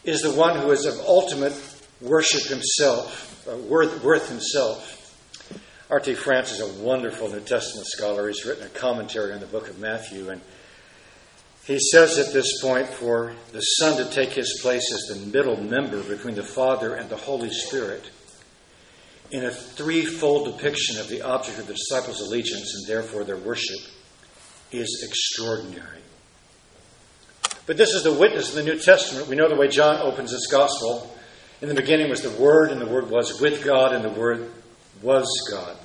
is 0.03 0.21
the 0.21 0.31
one 0.31 0.59
who 0.59 0.71
is 0.71 0.85
of 0.85 0.93
ultimate 0.99 1.53
worship 2.01 2.43
himself, 2.43 3.47
uh, 3.49 3.55
worth, 3.55 4.03
worth 4.03 4.29
himself. 4.29 4.93
R.T. 5.89 6.15
France 6.15 6.51
is 6.51 6.59
a 6.59 6.83
wonderful 6.83 7.29
New 7.29 7.39
Testament 7.39 7.87
scholar. 7.87 8.27
He's 8.27 8.45
written 8.45 8.67
a 8.67 8.69
commentary 8.69 9.31
on 9.31 9.39
the 9.39 9.45
book 9.45 9.69
of 9.69 9.79
Matthew, 9.79 10.29
and 10.29 10.41
he 11.67 11.77
says 11.79 12.17
at 12.17 12.31
this 12.31 12.61
point 12.61 12.87
for 12.87 13.33
the 13.51 13.59
Son 13.59 13.97
to 13.97 14.09
take 14.09 14.29
his 14.29 14.59
place 14.61 14.89
as 14.93 15.17
the 15.17 15.25
middle 15.27 15.61
member 15.61 16.01
between 16.01 16.35
the 16.35 16.43
Father 16.43 16.95
and 16.95 17.09
the 17.09 17.17
Holy 17.17 17.51
Spirit 17.51 18.09
in 19.31 19.43
a 19.43 19.51
threefold 19.51 20.45
depiction 20.45 20.97
of 20.97 21.09
the 21.09 21.21
object 21.21 21.59
of 21.59 21.67
the 21.67 21.73
disciples' 21.73 22.21
allegiance 22.21 22.73
and 22.73 22.87
therefore 22.87 23.25
their 23.25 23.35
worship 23.35 23.79
is 24.71 25.05
extraordinary. 25.05 25.99
But 27.65 27.75
this 27.75 27.93
is 27.93 28.03
the 28.03 28.13
witness 28.13 28.49
of 28.49 28.55
the 28.55 28.63
New 28.63 28.79
Testament. 28.79 29.27
We 29.27 29.35
know 29.35 29.49
the 29.49 29.55
way 29.57 29.67
John 29.67 30.01
opens 30.01 30.31
his 30.31 30.47
gospel. 30.49 31.13
In 31.61 31.67
the 31.67 31.75
beginning 31.75 32.09
was 32.09 32.21
the 32.21 32.41
Word, 32.41 32.71
and 32.71 32.79
the 32.79 32.85
Word 32.85 33.09
was 33.09 33.41
with 33.41 33.65
God, 33.65 33.93
and 33.93 34.05
the 34.05 34.09
Word 34.09 34.49
was 35.01 35.27
God. 35.51 35.75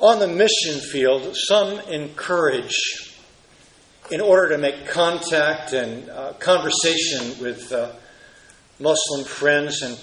On 0.00 0.18
the 0.18 0.26
mission 0.26 0.80
field, 0.80 1.36
some 1.36 1.78
encourage 1.88 3.05
in 4.10 4.20
order 4.20 4.50
to 4.50 4.58
make 4.58 4.86
contact 4.86 5.72
and 5.72 6.08
uh, 6.10 6.32
conversation 6.34 7.42
with 7.42 7.72
uh, 7.72 7.92
Muslim 8.78 9.24
friends 9.24 9.82
and 9.82 9.98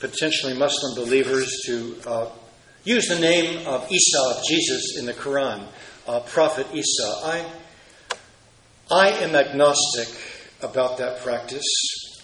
potentially 0.00 0.54
Muslim 0.54 0.94
believers 0.94 1.62
to 1.66 1.96
uh, 2.06 2.30
use 2.84 3.08
the 3.08 3.18
name 3.18 3.66
of 3.66 3.90
Isa, 3.90 4.18
of 4.36 4.42
Jesus, 4.48 4.96
in 4.98 5.06
the 5.06 5.14
Quran, 5.14 5.66
uh, 6.06 6.20
Prophet 6.20 6.66
Isa. 6.72 7.20
I, 7.24 7.46
I 8.90 9.08
am 9.22 9.34
agnostic 9.34 10.08
about 10.62 10.98
that 10.98 11.20
practice. 11.20 11.66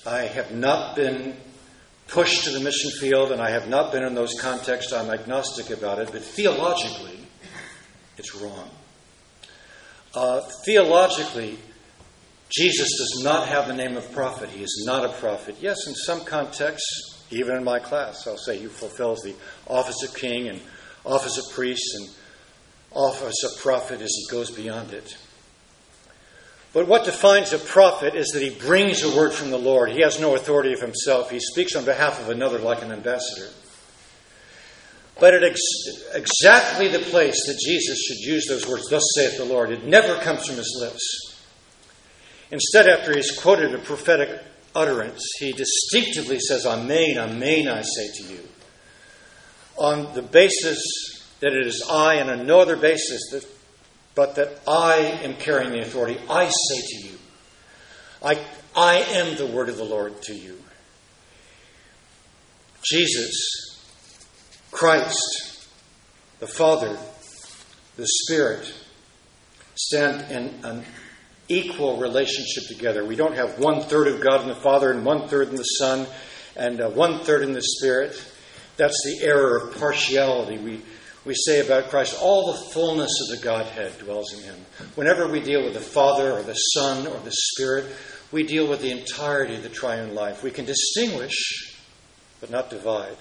I 0.07 0.23
have 0.23 0.53
not 0.53 0.95
been 0.95 1.37
pushed 2.07 2.45
to 2.45 2.50
the 2.50 2.61
mission 2.61 2.91
field 3.00 3.33
and 3.33 3.41
I 3.41 3.50
have 3.50 3.69
not 3.69 3.91
been 3.91 4.05
in 4.05 4.14
those 4.14 4.38
contexts. 4.41 4.93
I'm 4.93 5.11
agnostic 5.11 5.71
about 5.71 5.99
it, 5.99 6.12
but 6.12 6.23
theologically, 6.23 7.19
it's 8.19 8.37
wrong. 8.37 8.71
Uh, 10.14 10.40
theologically, 10.64 11.59
Jesus 12.49 12.88
does 12.99 13.23
not 13.25 13.49
have 13.49 13.66
the 13.66 13.75
name 13.75 13.97
of 13.97 14.11
prophet. 14.12 14.49
He 14.49 14.62
is 14.62 14.85
not 14.87 15.04
a 15.04 15.12
prophet. 15.14 15.56
Yes, 15.61 15.87
in 15.88 15.94
some 15.94 16.25
contexts, 16.25 17.25
even 17.30 17.56
in 17.56 17.64
my 17.64 17.80
class, 17.80 18.26
I'll 18.26 18.37
say 18.37 18.59
he 18.59 18.66
fulfills 18.66 19.23
the 19.23 19.35
office 19.66 20.02
of 20.04 20.14
king 20.14 20.49
and 20.49 20.61
office 21.04 21.37
of 21.37 21.52
priest 21.52 21.94
and 21.97 22.09
office 22.92 23.42
of 23.42 23.61
prophet 23.61 24.00
as 24.00 24.14
he 24.14 24.26
goes 24.30 24.50
beyond 24.50 24.92
it. 24.92 25.16
But 26.73 26.87
what 26.88 27.04
defines 27.04 27.52
a 27.52 27.59
prophet 27.59 28.14
is 28.14 28.28
that 28.28 28.42
he 28.42 28.50
brings 28.50 29.02
a 29.02 29.16
word 29.16 29.33
from 29.33 29.50
the 29.50 29.59
Lord. 29.59 29.90
He 29.90 30.02
has 30.02 30.21
no 30.21 30.35
authority 30.35 30.73
of 30.73 30.80
himself. 30.80 31.30
He 31.30 31.38
speaks 31.40 31.76
on 31.76 31.85
behalf 31.85 32.21
of 32.21 32.30
another 32.30 32.59
like 32.59 32.83
an 32.83 32.90
ambassador. 32.92 33.49
But 35.21 35.35
at 35.35 35.44
ex- 35.44 35.61
exactly 36.12 36.88
the 36.88 36.99
place 36.99 37.37
that 37.47 37.59
Jesus 37.64 38.00
should 38.00 38.18
use 38.18 38.47
those 38.49 38.66
words, 38.66 38.88
thus 38.90 39.04
saith 39.14 39.38
the 39.38 39.44
Lord, 39.44 39.71
it 39.71 39.85
never 39.85 40.16
comes 40.16 40.47
from 40.47 40.56
his 40.56 40.76
lips. 40.80 41.42
Instead, 42.50 42.88
after 42.88 43.14
he's 43.14 43.37
quoted 43.38 43.75
a 43.75 43.78
prophetic 43.78 44.40
utterance, 44.75 45.25
he 45.38 45.52
distinctively 45.52 46.40
says, 46.40 46.66
Amen, 46.66 47.18
Amen, 47.18 47.68
I 47.68 47.83
say 47.83 48.09
to 48.14 48.33
you. 48.33 48.40
On 49.76 50.14
the 50.14 50.23
basis 50.23 50.83
that 51.40 51.52
it 51.52 51.66
is 51.66 51.85
I, 51.88 52.14
and 52.14 52.30
on 52.30 52.47
no 52.47 52.61
other 52.61 52.76
basis, 52.76 53.30
that, 53.30 53.47
but 54.14 54.35
that 54.37 54.61
I 54.66 54.97
am 55.23 55.35
carrying 55.35 55.73
the 55.73 55.80
authority, 55.80 56.18
I 56.28 56.49
say 56.49 56.80
to 56.80 57.09
you, 57.09 57.18
I, 58.23 58.38
I 58.76 58.99
am 58.99 59.37
the 59.37 59.47
word 59.47 59.68
of 59.68 59.76
the 59.76 59.85
Lord 59.85 60.23
to 60.23 60.35
you. 60.35 60.61
Jesus 62.83 63.74
Christ, 64.75 65.69
the 66.40 66.49
Father, 66.49 66.99
the 67.95 68.09
Spirit 68.09 68.75
stand 69.76 70.33
in 70.33 70.64
an 70.64 70.85
equal 71.49 71.99
relationship 71.99 72.64
together. 72.66 73.04
We 73.04 73.14
don't 73.14 73.37
have 73.37 73.61
one 73.61 73.83
third 73.83 74.09
of 74.09 74.21
God 74.21 74.43
in 74.43 74.49
the 74.49 74.57
Father 74.57 74.90
and 74.90 75.04
one 75.04 75.28
third 75.28 75.50
in 75.50 75.54
the 75.54 75.62
Son 75.62 76.09
and 76.57 76.81
uh, 76.81 76.90
one 76.90 77.21
third 77.21 77.43
in 77.43 77.52
the 77.52 77.62
Spirit. 77.62 78.21
That's 78.76 79.00
the 79.04 79.25
error 79.25 79.59
of 79.59 79.78
partiality. 79.78 80.59
We, 80.59 80.83
we 81.25 81.35
say 81.37 81.64
about 81.64 81.90
Christ, 81.90 82.19
all 82.21 82.52
the 82.52 82.71
fullness 82.73 83.12
of 83.23 83.38
the 83.38 83.45
Godhead 83.45 83.97
dwells 84.00 84.35
in 84.35 84.43
him. 84.43 84.57
Whenever 84.97 85.28
we 85.28 85.38
deal 85.38 85.62
with 85.62 85.75
the 85.75 85.81
Father 85.81 86.33
or 86.33 86.43
the 86.43 86.54
Son 86.54 87.07
or 87.07 87.21
the 87.21 87.31
Spirit, 87.33 87.85
we 88.33 88.43
deal 88.43 88.69
with 88.69 88.81
the 88.81 88.90
entirety 88.90 89.54
of 89.54 89.62
the 89.62 89.69
triune 89.69 90.16
life. 90.16 90.43
We 90.43 90.50
can 90.50 90.64
distinguish, 90.64 91.78
but 92.40 92.50
not 92.50 92.71
divide. 92.71 93.16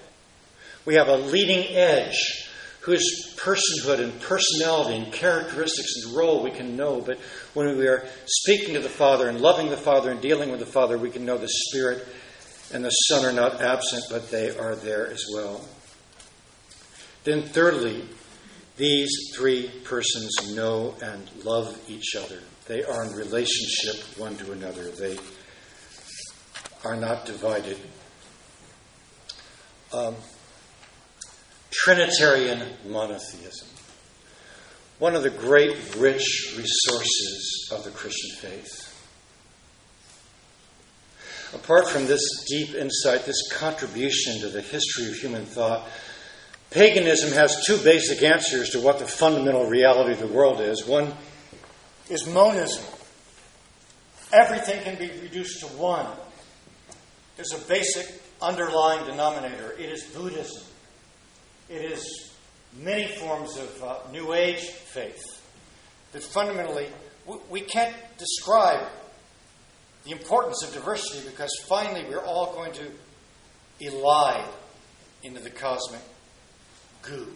We 0.84 0.94
have 0.94 1.08
a 1.08 1.16
leading 1.16 1.74
edge 1.74 2.48
whose 2.80 3.34
personhood 3.36 4.00
and 4.00 4.20
personality 4.20 4.96
and 4.96 5.12
characteristics 5.12 6.04
and 6.04 6.14
role 6.14 6.42
we 6.42 6.50
can 6.50 6.76
know. 6.76 7.00
But 7.00 7.18
when 7.54 7.78
we 7.78 7.86
are 7.88 8.06
speaking 8.26 8.74
to 8.74 8.80
the 8.80 8.90
Father 8.90 9.28
and 9.28 9.40
loving 9.40 9.70
the 9.70 9.76
Father 9.76 10.10
and 10.10 10.20
dealing 10.20 10.50
with 10.50 10.60
the 10.60 10.66
Father, 10.66 10.98
we 10.98 11.10
can 11.10 11.24
know 11.24 11.38
the 11.38 11.48
Spirit 11.48 12.06
and 12.72 12.84
the 12.84 12.90
Son 12.90 13.24
are 13.24 13.32
not 13.32 13.62
absent, 13.62 14.04
but 14.10 14.30
they 14.30 14.56
are 14.56 14.74
there 14.74 15.06
as 15.08 15.24
well. 15.32 15.66
Then, 17.24 17.42
thirdly, 17.42 18.04
these 18.76 19.10
three 19.34 19.70
persons 19.84 20.54
know 20.54 20.94
and 21.00 21.30
love 21.44 21.78
each 21.88 22.14
other. 22.16 22.40
They 22.66 22.82
are 22.84 23.04
in 23.04 23.12
relationship 23.14 24.18
one 24.18 24.36
to 24.38 24.52
another. 24.52 24.90
They 24.90 25.18
are 26.84 26.96
not 26.96 27.24
divided 27.24 27.78
um, 29.94 30.16
Trinitarian 31.82 32.62
monotheism. 32.86 33.68
One 34.98 35.16
of 35.16 35.22
the 35.22 35.30
great 35.30 35.76
rich 35.96 36.54
resources 36.56 37.68
of 37.72 37.84
the 37.84 37.90
Christian 37.90 38.30
faith. 38.36 38.90
Apart 41.52 41.88
from 41.88 42.06
this 42.06 42.22
deep 42.48 42.74
insight, 42.74 43.26
this 43.26 43.50
contribution 43.52 44.40
to 44.40 44.48
the 44.48 44.60
history 44.60 45.08
of 45.08 45.14
human 45.14 45.44
thought, 45.44 45.88
paganism 46.70 47.32
has 47.32 47.64
two 47.66 47.76
basic 47.78 48.22
answers 48.22 48.70
to 48.70 48.80
what 48.80 48.98
the 48.98 49.06
fundamental 49.06 49.66
reality 49.66 50.12
of 50.12 50.20
the 50.20 50.26
world 50.26 50.60
is. 50.60 50.86
One 50.86 51.12
is 52.08 52.26
monism. 52.26 52.84
Everything 54.32 54.82
can 54.82 54.96
be 54.96 55.10
reduced 55.20 55.60
to 55.60 55.66
one. 55.66 56.06
There's 57.36 57.52
a 57.52 57.68
basic 57.68 58.22
underlying 58.40 59.04
denominator. 59.06 59.72
It 59.72 59.90
is 59.90 60.04
Buddhism. 60.04 60.62
It 61.68 61.92
is 61.92 62.32
many 62.78 63.06
forms 63.16 63.56
of 63.56 63.82
uh, 63.82 63.96
New 64.12 64.34
Age 64.34 64.60
faith 64.60 65.22
that 66.12 66.22
fundamentally 66.22 66.88
we, 67.26 67.36
we 67.50 67.60
can't 67.60 67.94
describe 68.18 68.86
the 70.04 70.10
importance 70.10 70.62
of 70.62 70.74
diversity 70.74 71.26
because 71.28 71.50
finally 71.66 72.04
we're 72.08 72.24
all 72.24 72.52
going 72.52 72.72
to 72.72 72.90
elide 73.80 74.46
into 75.22 75.40
the 75.40 75.50
cosmic 75.50 76.02
goo. 77.02 77.28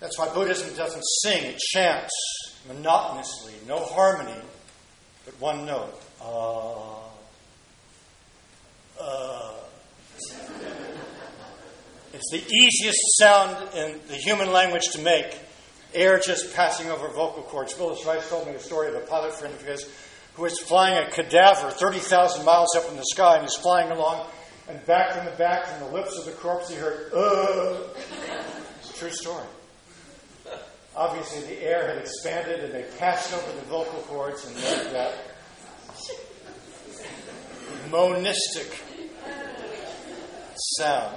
That's 0.00 0.18
why 0.18 0.28
Buddhism 0.32 0.76
doesn't 0.76 1.04
sing, 1.22 1.44
it 1.44 1.58
chants 1.58 2.12
monotonously, 2.66 3.54
no 3.66 3.84
harmony, 3.84 4.40
but 5.24 5.40
one 5.40 5.66
note. 5.66 6.00
Uh, 6.20 6.98
uh. 9.00 9.54
It's 12.14 12.30
the 12.30 12.42
easiest 12.50 12.98
sound 13.18 13.74
in 13.74 14.00
the 14.08 14.16
human 14.16 14.50
language 14.50 14.84
to 14.92 15.00
make. 15.00 15.38
Air 15.92 16.18
just 16.18 16.54
passing 16.54 16.90
over 16.90 17.08
vocal 17.08 17.42
cords. 17.42 17.72
Phyllis 17.72 18.04
Rice 18.06 18.28
told 18.28 18.46
me 18.46 18.52
the 18.54 18.58
story 18.58 18.88
of 18.88 18.94
a 18.94 19.06
pilot 19.06 19.34
friend 19.34 19.54
of 19.54 19.62
his 19.62 19.88
who 20.34 20.42
was 20.42 20.58
flying 20.60 20.96
a 20.96 21.10
cadaver 21.10 21.70
30,000 21.70 22.44
miles 22.44 22.74
up 22.76 22.88
in 22.90 22.96
the 22.96 23.04
sky, 23.04 23.34
and 23.34 23.42
he's 23.42 23.56
flying 23.56 23.90
along, 23.90 24.26
and 24.68 24.84
back 24.86 25.12
from 25.12 25.24
the 25.24 25.32
back, 25.32 25.66
from 25.66 25.80
the 25.88 25.92
lips 25.92 26.16
of 26.16 26.24
the 26.24 26.32
corpse, 26.32 26.70
he 26.70 26.76
heard, 26.76 27.12
uh. 27.12 27.76
It's 28.80 28.90
a 28.90 28.94
true 28.94 29.10
story. 29.10 29.44
Obviously, 30.94 31.42
the 31.42 31.62
air 31.62 31.88
had 31.88 31.98
expanded, 31.98 32.64
and 32.64 32.72
they 32.72 32.84
passed 32.98 33.34
over 33.34 33.52
the 33.52 33.66
vocal 33.66 34.00
cords 34.02 34.46
and 34.46 34.54
made 34.54 34.92
that 34.92 35.14
monistic 37.90 38.80
sound. 40.76 41.16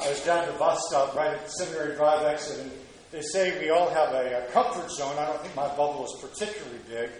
I 0.00 0.08
was 0.10 0.20
down 0.24 0.44
at 0.44 0.52
the 0.52 0.58
bus 0.58 0.80
stop 0.88 1.14
right 1.16 1.34
at 1.34 1.44
the 1.44 1.50
Seminary 1.50 1.96
Drive 1.96 2.24
exit, 2.24 2.60
and 2.60 2.70
they 3.10 3.20
say 3.20 3.58
we 3.60 3.70
all 3.70 3.90
have 3.90 4.12
a, 4.12 4.46
a 4.46 4.52
comfort 4.52 4.90
zone. 4.90 5.16
I 5.18 5.26
don't 5.26 5.40
think 5.42 5.56
my 5.56 5.68
bubble 5.68 6.04
is 6.04 6.16
particularly 6.20 6.78
big, 6.88 7.10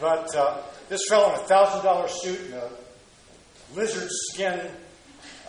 but 0.00 0.34
uh, 0.34 0.62
this 0.88 1.02
fellow 1.08 1.34
in 1.34 1.40
a 1.40 1.44
thousand 1.44 1.84
dollar 1.84 2.08
suit 2.08 2.40
and 2.40 2.54
a 2.54 2.70
lizard 3.74 4.08
skin 4.10 4.58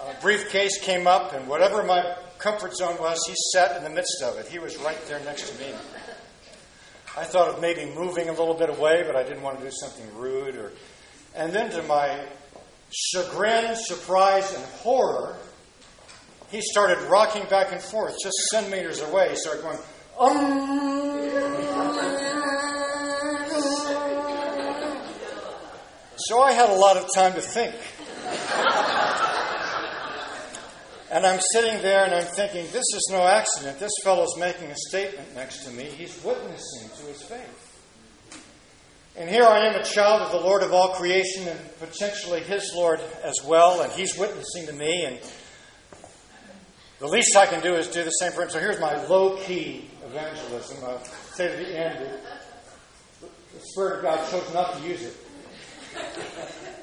uh, 0.01 0.13
briefcase 0.21 0.81
came 0.81 1.07
up, 1.07 1.33
and 1.33 1.47
whatever 1.47 1.83
my 1.83 2.15
comfort 2.37 2.75
zone 2.75 2.97
was, 2.99 3.17
he 3.27 3.33
sat 3.53 3.77
in 3.77 3.83
the 3.83 3.89
midst 3.89 4.21
of 4.21 4.37
it. 4.37 4.47
He 4.47 4.59
was 4.59 4.75
right 4.77 4.99
there 5.07 5.19
next 5.21 5.49
to 5.51 5.59
me. 5.59 5.71
I 7.17 7.23
thought 7.23 7.49
of 7.49 7.61
maybe 7.61 7.85
moving 7.85 8.29
a 8.29 8.31
little 8.31 8.53
bit 8.53 8.69
away, 8.69 9.03
but 9.05 9.15
I 9.15 9.23
didn't 9.23 9.41
want 9.41 9.59
to 9.59 9.65
do 9.65 9.71
something 9.71 10.15
rude. 10.15 10.55
Or, 10.55 10.71
and 11.35 11.53
then, 11.53 11.69
to 11.71 11.83
my 11.83 12.25
chagrin, 12.91 13.75
surprise, 13.75 14.53
and 14.53 14.63
horror, 14.81 15.37
he 16.51 16.61
started 16.61 16.97
rocking 17.09 17.43
back 17.49 17.71
and 17.71 17.81
forth 17.81 18.15
just 18.21 18.35
centimeters 18.51 19.01
away. 19.01 19.29
He 19.29 19.35
started 19.35 19.63
going, 19.63 19.77
um. 20.19 20.81
So 26.27 26.39
I 26.39 26.51
had 26.51 26.69
a 26.69 26.75
lot 26.75 26.97
of 26.97 27.07
time 27.15 27.33
to 27.33 27.41
think. 27.41 27.75
and 31.11 31.25
I'm 31.25 31.39
sitting 31.51 31.81
there 31.81 32.05
and 32.05 32.13
I'm 32.13 32.31
thinking, 32.35 32.65
this 32.71 32.85
is 32.93 33.09
no 33.11 33.25
accident. 33.25 33.79
This 33.79 33.91
fellow's 34.03 34.37
making 34.37 34.69
a 34.69 34.75
statement 34.87 35.33
next 35.35 35.65
to 35.65 35.71
me. 35.71 35.85
He's 35.85 36.23
witnessing 36.23 36.89
to 36.99 37.11
his 37.11 37.23
faith. 37.23 37.71
And 39.17 39.29
here 39.29 39.43
I 39.43 39.65
am, 39.65 39.75
a 39.75 39.83
child 39.83 40.21
of 40.21 40.31
the 40.31 40.39
Lord 40.39 40.63
of 40.63 40.71
all 40.71 40.93
creation 40.93 41.47
and 41.47 41.59
potentially 41.79 42.41
his 42.41 42.71
Lord 42.75 43.01
as 43.23 43.35
well, 43.45 43.81
and 43.81 43.91
he's 43.91 44.17
witnessing 44.17 44.67
to 44.67 44.73
me. 44.73 45.03
And 45.05 45.19
the 47.01 47.07
least 47.07 47.35
I 47.35 47.47
can 47.47 47.61
do 47.61 47.73
is 47.73 47.87
do 47.87 48.03
the 48.03 48.11
same 48.11 48.31
for 48.31 48.43
him. 48.43 48.51
So 48.51 48.59
here's 48.59 48.79
my 48.79 49.03
low 49.07 49.35
key 49.37 49.89
evangelism. 50.05 50.77
I'll 50.85 51.03
say 51.33 51.49
to 51.49 51.57
the 51.57 51.75
end 51.75 52.07
the 53.19 53.59
Spirit 53.59 53.97
of 53.97 54.01
God 54.03 54.29
chose 54.29 54.53
not 54.53 54.77
to 54.77 54.87
use 54.87 55.01
it. 55.01 55.17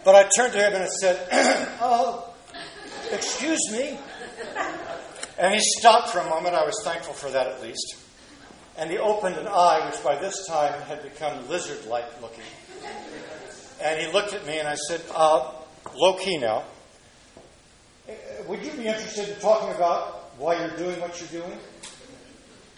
But 0.04 0.16
I 0.16 0.28
turned 0.36 0.52
to 0.54 0.58
him 0.58 0.74
and 0.74 0.82
I 0.82 0.88
said, 0.88 1.28
Oh, 1.80 2.34
excuse 3.12 3.60
me. 3.70 3.96
And 5.38 5.54
he 5.54 5.60
stopped 5.60 6.10
for 6.10 6.18
a 6.18 6.28
moment. 6.28 6.56
I 6.56 6.64
was 6.64 6.74
thankful 6.82 7.14
for 7.14 7.30
that 7.30 7.46
at 7.46 7.62
least. 7.62 7.96
And 8.76 8.90
he 8.90 8.98
opened 8.98 9.36
an 9.36 9.46
eye, 9.46 9.88
which 9.88 10.02
by 10.02 10.18
this 10.18 10.46
time 10.48 10.80
had 10.82 11.04
become 11.04 11.48
lizard 11.48 11.86
like 11.86 12.20
looking. 12.20 12.42
And 13.80 14.00
he 14.00 14.12
looked 14.12 14.32
at 14.34 14.44
me 14.46 14.58
and 14.58 14.66
I 14.66 14.74
said, 14.74 15.00
uh, 15.14 15.52
Low 15.94 16.14
key 16.14 16.38
now. 16.38 16.64
Would 18.46 18.64
you 18.64 18.72
be 18.72 18.86
interested 18.86 19.28
in 19.28 19.36
talking 19.40 19.74
about 19.74 20.38
why 20.38 20.58
you're 20.58 20.76
doing 20.76 21.00
what 21.00 21.20
you're 21.20 21.42
doing? 21.42 21.58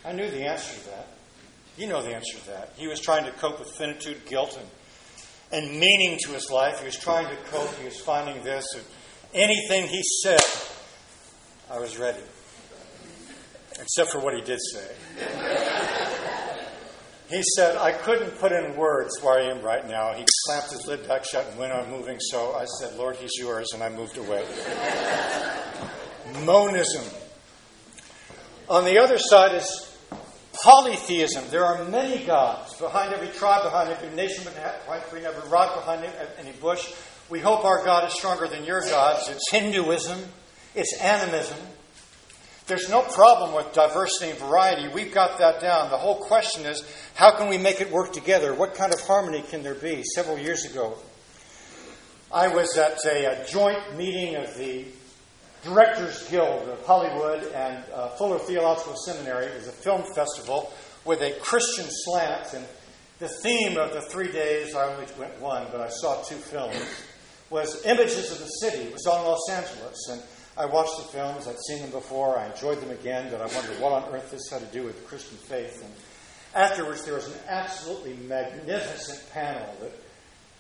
I 0.05 0.13
knew 0.13 0.31
the 0.31 0.47
answer 0.47 0.81
to 0.81 0.87
that. 0.91 1.09
You 1.77 1.87
know 1.87 2.03
the 2.03 2.15
answer 2.15 2.39
to 2.39 2.47
that. 2.49 2.73
He 2.77 2.89
was 2.89 3.01
trying 3.01 3.25
to 3.25 3.33
cope 3.33 3.59
with 3.59 3.71
finitude, 3.71 4.27
guilt, 4.27 4.59
and, 5.53 5.65
and 5.65 5.79
meaning 5.79 6.19
to 6.25 6.31
his 6.31 6.51
life. 6.51 6.81
He 6.81 6.87
was 6.87 6.97
trying 6.97 7.29
to 7.29 7.37
cope. 7.51 7.73
He 7.77 7.85
was 7.85 8.01
finding 8.01 8.43
this. 8.43 8.67
And 8.75 8.85
Anything 9.33 9.87
he 9.87 10.03
said, 10.23 10.41
I 11.71 11.79
was 11.79 11.97
ready. 11.97 12.23
Except 13.81 14.11
for 14.11 14.19
what 14.19 14.35
he 14.35 14.41
did 14.41 14.59
say. 14.73 15.67
He 17.31 17.43
said, 17.55 17.77
I 17.77 17.93
couldn't 17.93 18.31
put 18.39 18.51
in 18.51 18.77
words 18.77 19.23
where 19.23 19.39
I 19.39 19.51
am 19.51 19.63
right 19.63 19.87
now. 19.87 20.13
He 20.15 20.27
clamped 20.47 20.73
his 20.73 20.85
lid 20.89 21.07
back 21.07 21.25
shut 21.25 21.47
and 21.47 21.59
went 21.59 21.73
on 21.73 21.89
moving. 21.89 22.19
So 22.19 22.55
I 22.55 22.65
said, 22.65 22.97
Lord, 22.97 23.15
he's 23.17 23.31
yours. 23.39 23.69
And 23.73 23.85
I 23.85 23.89
moved 23.89 24.19
away. 24.19 24.45
Monism. 26.45 27.05
On 28.69 28.85
the 28.85 28.99
other 28.99 29.17
side 29.19 29.55
is 29.55 29.97
polytheism. 30.65 31.45
There 31.51 31.65
are 31.65 31.85
many 31.85 32.25
gods 32.25 32.75
behind 32.77 33.15
every 33.15 33.29
tribe, 33.29 33.63
behind 33.63 33.91
every 33.91 34.11
nation, 34.17 34.43
behind 34.43 35.25
every 35.25 35.51
rock, 35.51 35.77
behind 35.77 36.05
any 36.39 36.53
bush. 36.53 36.93
We 37.29 37.39
hope 37.39 37.65
our 37.65 37.85
God 37.85 38.09
is 38.09 38.15
stronger 38.15 38.49
than 38.49 38.65
your 38.65 38.81
gods. 38.81 39.29
It's 39.29 39.51
Hinduism, 39.51 40.19
it's 40.75 40.99
animism. 41.01 41.59
There's 42.71 42.89
no 42.89 43.03
problem 43.03 43.53
with 43.53 43.73
diversity 43.73 44.31
and 44.31 44.39
variety. 44.39 44.87
We've 44.87 45.13
got 45.13 45.39
that 45.39 45.61
down. 45.61 45.91
The 45.91 45.97
whole 45.97 46.15
question 46.15 46.67
is 46.67 46.85
how 47.17 47.37
can 47.37 47.49
we 47.49 47.59
make 47.59 47.81
it 47.81 47.91
work 47.91 48.13
together? 48.13 48.55
What 48.55 48.77
kind 48.77 48.95
of 48.95 49.01
harmony 49.01 49.43
can 49.43 49.65
there 49.65 49.75
be? 49.75 50.05
Several 50.15 50.39
years 50.39 50.65
ago, 50.65 50.97
I 52.33 52.47
was 52.47 52.79
at 52.79 53.05
a, 53.05 53.43
a 53.43 53.47
joint 53.49 53.97
meeting 53.97 54.37
of 54.37 54.57
the 54.57 54.85
Directors 55.65 56.31
Guild 56.31 56.69
of 56.69 56.87
Hollywood 56.87 57.43
and 57.55 57.83
uh, 57.93 58.11
Fuller 58.11 58.39
Theological 58.39 58.95
Seminary. 59.05 59.47
It 59.47 59.57
was 59.57 59.67
a 59.67 59.73
film 59.73 60.05
festival 60.15 60.73
with 61.05 61.23
a 61.23 61.33
Christian 61.41 61.87
slant. 61.89 62.55
And 62.55 62.65
the 63.19 63.31
theme 63.43 63.79
of 63.79 63.95
the 63.95 64.03
three 64.03 64.31
days, 64.31 64.77
I 64.77 64.95
only 64.95 65.09
went 65.19 65.41
one, 65.41 65.67
but 65.73 65.81
I 65.81 65.89
saw 65.89 66.23
two 66.23 66.37
films, 66.37 66.81
was 67.51 67.85
images 67.85 68.31
of 68.31 68.39
the 68.39 68.47
city. 68.47 68.85
It 68.85 68.93
was 68.93 69.09
on 69.09 69.25
Los 69.25 69.51
Angeles. 69.51 70.09
And 70.09 70.23
I 70.57 70.67
watched 70.67 70.97
the 70.99 71.05
films. 71.05 71.47
I'd 71.47 71.59
seen 71.69 71.83
them 71.83 71.91
before. 71.91 72.39
I 72.39 72.51
enjoyed 72.51 72.81
them 72.81 72.91
again, 72.91 73.31
but 73.31 73.41
I 73.41 73.47
wondered 73.55 73.81
what 73.81 73.93
on 73.93 74.15
earth 74.15 74.31
this 74.31 74.51
had 74.51 74.61
to 74.61 74.73
do 74.77 74.85
with 74.85 75.07
Christian 75.07 75.39
faith. 75.39 75.83
And 75.83 75.93
afterwards, 76.55 77.05
there 77.05 77.15
was 77.15 77.29
an 77.29 77.41
absolutely 77.49 78.15
magnificent 78.27 79.31
panel 79.33 79.75
that 79.81 79.93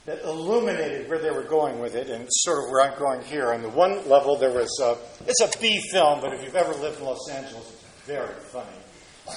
that 0.06 0.22
illuminated 0.24 1.08
where 1.08 1.18
they 1.18 1.30
were 1.30 1.42
going 1.42 1.78
with 1.78 1.94
it, 1.94 2.08
and 2.08 2.26
sort 2.30 2.58
of 2.58 2.70
where 2.70 2.82
I'm 2.82 2.98
going 2.98 3.22
here. 3.22 3.52
On 3.52 3.62
the 3.62 3.68
one 3.68 4.08
level, 4.08 4.36
there 4.36 4.50
was 4.50 4.80
a, 4.82 4.96
it's 5.26 5.40
a 5.40 5.58
B 5.60 5.80
film, 5.92 6.20
but 6.20 6.32
if 6.32 6.42
you've 6.42 6.56
ever 6.56 6.72
lived 6.74 7.00
in 7.00 7.04
Los 7.04 7.28
Angeles, 7.28 7.70
it's 7.70 8.06
very 8.06 8.34
funny. 8.50 8.66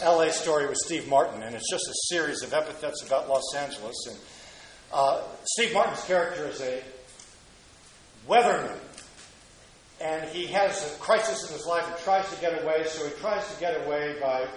L.A. 0.01 0.31
story 0.31 0.65
with 0.67 0.77
Steve 0.77 1.07
Martin, 1.07 1.43
and 1.43 1.53
it's 1.53 1.69
just 1.69 1.87
a 1.87 1.93
series 2.07 2.41
of 2.43 2.53
epithets 2.53 3.03
about 3.05 3.29
Los 3.29 3.53
Angeles. 3.55 3.95
And 4.09 4.17
uh, 4.91 5.21
Steve 5.43 5.73
Martin's 5.73 6.03
character 6.05 6.47
is 6.47 6.61
a 6.61 6.81
weatherman, 8.27 8.77
and 10.03 10.29
he 10.29 10.45
has 10.47 10.93
a 10.93 10.99
crisis 10.99 11.47
in 11.47 11.55
his 11.55 11.65
life 11.65 11.87
and 11.87 11.97
tries 11.99 12.29
to 12.33 12.41
get 12.41 12.61
away. 12.61 12.83
So 12.87 13.07
he 13.07 13.13
tries 13.21 13.51
to 13.53 13.59
get 13.59 13.85
away 13.85 14.17
by 14.21 14.47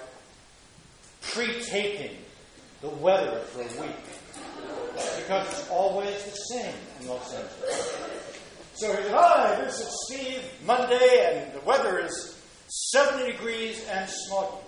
pre-taping 1.22 2.16
the 2.82 2.88
weather 2.88 3.38
for 3.38 3.60
a 3.60 3.80
week 3.80 3.96
because 4.94 5.46
it's 5.48 5.70
always 5.70 6.24
the 6.24 6.30
same 6.30 6.74
in 7.00 7.08
Los 7.08 7.32
Angeles. 7.32 7.96
So 8.74 8.88
he 8.88 9.02
said, 9.04 9.12
Hi, 9.12 9.64
this 9.64 9.80
is 9.80 10.06
Steve, 10.06 10.42
Monday, 10.66 11.44
and 11.46 11.54
the 11.54 11.64
weather 11.64 12.00
is 12.00 12.36
70 12.68 13.32
degrees 13.32 13.86
and 13.88 14.10
smoggy. 14.10 14.58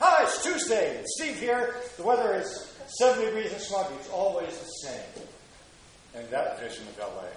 Hi, 0.00 0.22
it's 0.22 0.42
Tuesday, 0.42 0.96
and 0.96 1.06
Steve 1.06 1.38
here. 1.38 1.74
The 1.96 2.02
weather 2.04 2.34
is 2.36 2.72
70 3.00 3.26
degrees 3.26 3.52
and 3.52 3.60
smoggy. 3.60 3.94
It's 3.96 4.08
always 4.10 4.56
the 4.56 4.88
same. 4.88 5.24
And 6.14 6.28
that 6.30 6.58
edition 6.58 6.86
of 6.88 6.98
LA. 6.98 7.28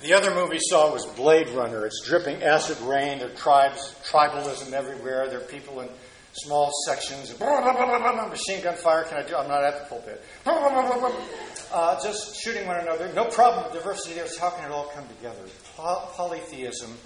The 0.00 0.12
other 0.12 0.32
movie 0.32 0.52
we 0.52 0.58
saw 0.60 0.92
was 0.92 1.04
Blade 1.06 1.48
Runner. 1.48 1.84
It's 1.84 2.02
dripping 2.06 2.44
acid 2.44 2.80
rain. 2.82 3.18
There 3.18 3.28
are 3.28 3.34
tribes, 3.34 3.96
tribalism 4.08 4.72
everywhere. 4.72 5.28
There 5.28 5.40
are 5.40 5.44
people 5.44 5.80
in 5.80 5.88
small 6.34 6.70
sections. 6.86 7.34
Machine 7.40 8.62
gun 8.62 8.76
fire. 8.76 9.02
Can 9.02 9.18
I 9.18 9.26
do? 9.26 9.34
I'm 9.34 9.48
not 9.48 9.64
at 9.64 9.82
the 9.82 9.88
pulpit. 9.88 10.24
Uh, 11.70 12.02
just 12.02 12.34
shooting 12.40 12.66
one 12.66 12.80
another. 12.80 13.12
No 13.12 13.26
problem 13.26 13.62
with 13.64 13.74
diversity 13.74 14.14
there. 14.14 14.26
How 14.40 14.48
can 14.48 14.64
it 14.64 14.72
all 14.72 14.86
come 14.94 15.06
together? 15.06 15.42
Polytheism, 15.76 16.96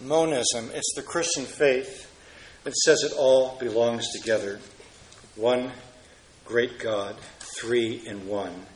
monism. 0.00 0.68
It's 0.74 0.94
the 0.96 1.02
Christian 1.02 1.44
faith 1.44 2.12
that 2.64 2.74
says 2.74 3.04
it 3.04 3.12
all 3.16 3.56
belongs 3.60 4.10
together. 4.10 4.58
One 5.36 5.70
great 6.44 6.80
God, 6.80 7.14
three 7.60 8.02
in 8.04 8.26
one, 8.26 8.66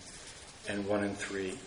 and 0.69 0.87
one 0.87 1.03
in 1.03 1.17
three. 1.17 1.59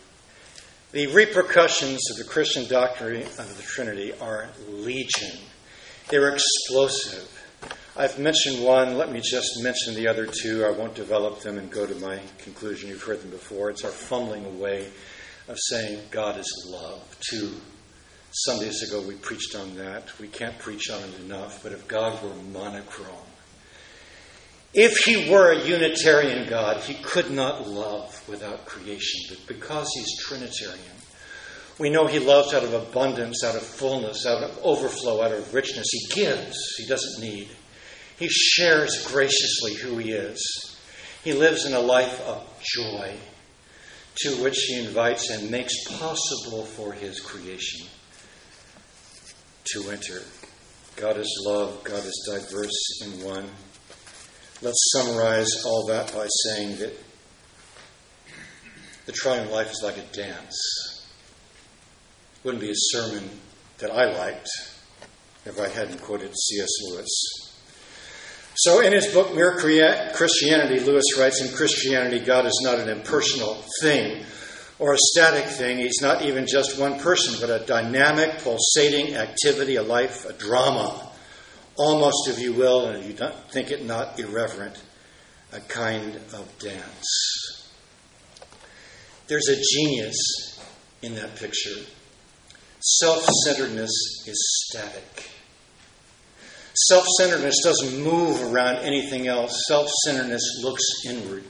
The 0.93 1.07
repercussions 1.07 1.99
of 2.11 2.17
the 2.17 2.23
Christian 2.23 2.65
doctrine 2.69 3.23
of 3.23 3.57
the 3.57 3.63
Trinity 3.63 4.13
are 4.21 4.47
legion. 4.69 5.37
They're 6.07 6.33
explosive. 6.33 7.29
I've 7.97 8.17
mentioned 8.17 8.63
one. 8.63 8.97
Let 8.97 9.11
me 9.11 9.19
just 9.19 9.61
mention 9.61 9.95
the 9.95 10.07
other 10.07 10.25
two. 10.25 10.63
I 10.63 10.71
won't 10.71 10.95
develop 10.95 11.41
them 11.41 11.57
and 11.57 11.69
go 11.69 11.85
to 11.85 11.95
my 11.95 12.21
conclusion. 12.37 12.87
You've 12.87 13.03
heard 13.03 13.21
them 13.21 13.31
before. 13.31 13.69
It's 13.69 13.83
our 13.83 13.91
fumbling 13.91 14.45
away 14.45 14.87
of 15.49 15.57
saying 15.59 15.99
God 16.09 16.39
is 16.39 16.69
love. 16.71 17.17
Two 17.19 17.51
Sundays 18.31 18.81
ago 18.81 19.05
we 19.05 19.15
preached 19.15 19.57
on 19.57 19.75
that. 19.75 20.17
We 20.21 20.29
can't 20.29 20.57
preach 20.57 20.89
on 20.89 21.01
it 21.01 21.19
enough, 21.19 21.63
but 21.63 21.73
if 21.73 21.85
God 21.89 22.23
were 22.23 22.33
monochrome, 22.53 23.27
if 24.79 24.97
he 24.99 25.27
were 25.27 25.51
a 25.51 25.65
Unitarian 25.65 26.47
God, 26.47 26.81
he 26.81 26.93
could 26.93 27.31
not 27.31 27.67
love 27.67 28.23
without 28.29 28.67
creation. 28.67 29.21
But 29.27 29.47
because 29.47 29.89
he's 29.95 30.19
Trinitarian, 30.19 30.79
we 31.79 31.89
know 31.89 32.05
he 32.05 32.19
loves 32.19 32.53
out 32.53 32.63
of 32.63 32.73
abundance, 32.73 33.43
out 33.43 33.55
of 33.55 33.63
fullness, 33.63 34.27
out 34.27 34.43
of 34.43 34.59
overflow, 34.63 35.23
out 35.23 35.31
of 35.31 35.51
richness. 35.51 35.87
He 35.91 36.05
gives, 36.13 36.75
he 36.77 36.85
doesn't 36.85 37.23
need. 37.23 37.49
He 38.19 38.27
shares 38.29 39.07
graciously 39.07 39.73
who 39.73 39.97
he 39.97 40.11
is. 40.11 40.77
He 41.23 41.33
lives 41.33 41.65
in 41.65 41.73
a 41.73 41.79
life 41.79 42.21
of 42.21 42.47
joy 42.61 43.15
to 44.17 44.43
which 44.43 44.57
he 44.67 44.79
invites 44.79 45.31
and 45.31 45.49
makes 45.49 45.73
possible 45.97 46.65
for 46.65 46.93
his 46.93 47.19
creation 47.19 47.87
to 49.73 49.89
enter. 49.89 50.21
God 50.95 51.17
is 51.17 51.43
love, 51.47 51.83
God 51.83 52.05
is 52.05 52.29
diverse 52.31 53.01
in 53.03 53.23
one. 53.23 53.49
Let's 54.59 54.91
summarize 54.91 55.63
all 55.65 55.85
that 55.85 56.11
by 56.13 56.25
saying 56.27 56.77
that 56.77 56.93
the 59.05 59.11
triune 59.11 59.51
life 59.51 59.69
is 59.69 59.81
like 59.83 59.97
a 59.97 60.15
dance. 60.15 61.05
Wouldn't 62.43 62.61
be 62.61 62.71
a 62.71 62.75
sermon 62.75 63.29
that 63.77 63.91
I 63.91 64.17
liked 64.17 64.49
if 65.45 65.59
I 65.59 65.69
hadn't 65.69 66.01
quoted 66.01 66.33
C.S. 66.35 66.69
Lewis. 66.89 67.47
So, 68.55 68.81
in 68.81 68.93
his 68.93 69.05
book, 69.13 69.35
Mere 69.35 69.55
Christianity, 70.15 70.79
Lewis 70.79 71.15
writes 71.19 71.39
In 71.39 71.55
Christianity, 71.55 72.19
God 72.19 72.47
is 72.47 72.59
not 72.63 72.79
an 72.79 72.89
impersonal 72.89 73.63
thing 73.79 74.25
or 74.79 74.93
a 74.93 74.97
static 74.97 75.45
thing. 75.45 75.77
He's 75.77 76.01
not 76.01 76.23
even 76.23 76.47
just 76.47 76.79
one 76.79 76.99
person, 76.99 77.35
but 77.39 77.61
a 77.61 77.63
dynamic, 77.63 78.39
pulsating 78.39 79.15
activity, 79.15 79.75
a 79.75 79.83
life, 79.83 80.25
a 80.25 80.33
drama, 80.33 81.06
almost, 81.77 82.27
if 82.27 82.39
you 82.39 82.53
will, 82.53 82.87
and 82.87 82.97
if 82.97 83.07
you 83.07 83.13
don't 83.13 83.35
think 83.51 83.71
it 83.71 83.85
not 83.85 84.19
irreverent, 84.19 84.81
a 85.53 85.59
kind 85.61 86.15
of 86.15 86.51
dance. 86.59 87.71
There's 89.27 89.47
a 89.49 89.55
genius 89.55 90.59
in 91.01 91.15
that 91.15 91.35
picture. 91.35 91.85
Self 92.79 93.23
centeredness 93.43 93.91
is 94.27 94.65
static. 94.65 95.29
Self 96.73 97.05
centeredness 97.17 97.61
doesn't 97.63 98.03
move 98.03 98.41
around 98.53 98.77
anything 98.77 99.27
else, 99.27 99.63
self 99.67 99.89
centeredness 100.05 100.43
looks 100.63 100.83
inward. 101.07 101.43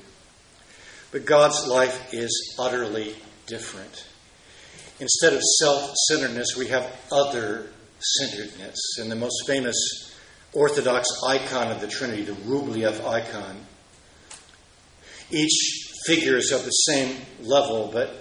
But 1.12 1.26
God's 1.26 1.68
life 1.68 2.14
is 2.14 2.56
utterly 2.60 3.16
different. 3.46 4.06
Instead 5.00 5.34
of 5.34 5.42
self 5.42 5.94
centeredness, 6.08 6.56
we 6.58 6.68
have 6.68 6.92
other 7.12 7.68
centeredness. 8.00 8.98
And 9.00 9.12
the 9.12 9.16
most 9.16 9.46
famous 9.46 10.07
Orthodox 10.58 11.08
icon 11.28 11.72
of 11.72 11.82
the 11.82 11.88
Trinity, 11.88 12.24
the 12.24 12.32
Rublev 12.32 13.06
icon, 13.06 13.58
each 15.30 15.94
figure 16.08 16.36
is 16.36 16.52
of 16.52 16.66
the 16.66 16.72
same 16.72 17.16
level, 17.42 17.92
but 17.94 18.12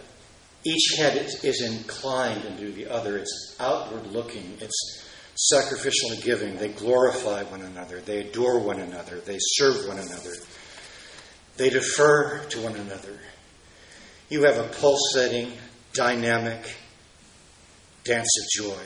each 0.62 0.98
head 0.98 1.16
is, 1.42 1.62
inclined 1.62 2.44
into 2.44 2.72
the 2.72 2.88
other. 2.88 3.16
It's 3.16 3.56
outward 3.58 4.08
looking. 4.08 4.58
It's 4.60 5.08
sacrificially 5.50 6.22
giving. 6.22 6.56
They 6.56 6.68
glorify 6.68 7.44
one 7.44 7.62
another. 7.62 8.00
They 8.00 8.18
adore 8.18 8.58
one 8.58 8.80
another. 8.80 9.20
They 9.20 9.38
serve 9.38 9.88
one 9.88 9.98
another. 9.98 10.34
They 11.56 11.70
defer 11.70 12.44
to 12.50 12.60
one 12.60 12.76
another. 12.76 13.18
You 14.28 14.42
have 14.42 14.58
a 14.58 14.68
pulsating, 14.68 15.52
dynamic 15.94 16.60
dance 18.04 18.28
of 18.38 18.64
joy, 18.64 18.82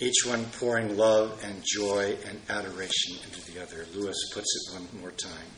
each 0.00 0.24
one 0.26 0.44
pouring 0.58 0.96
love 0.96 1.42
and 1.44 1.62
joy 1.64 2.16
and 2.28 2.40
adoration 2.48 3.16
into 3.24 3.52
the 3.52 3.62
other. 3.62 3.86
Lewis 3.94 4.30
puts 4.32 4.54
it 4.54 4.74
one 4.74 4.88
more 5.00 5.10
time. 5.10 5.50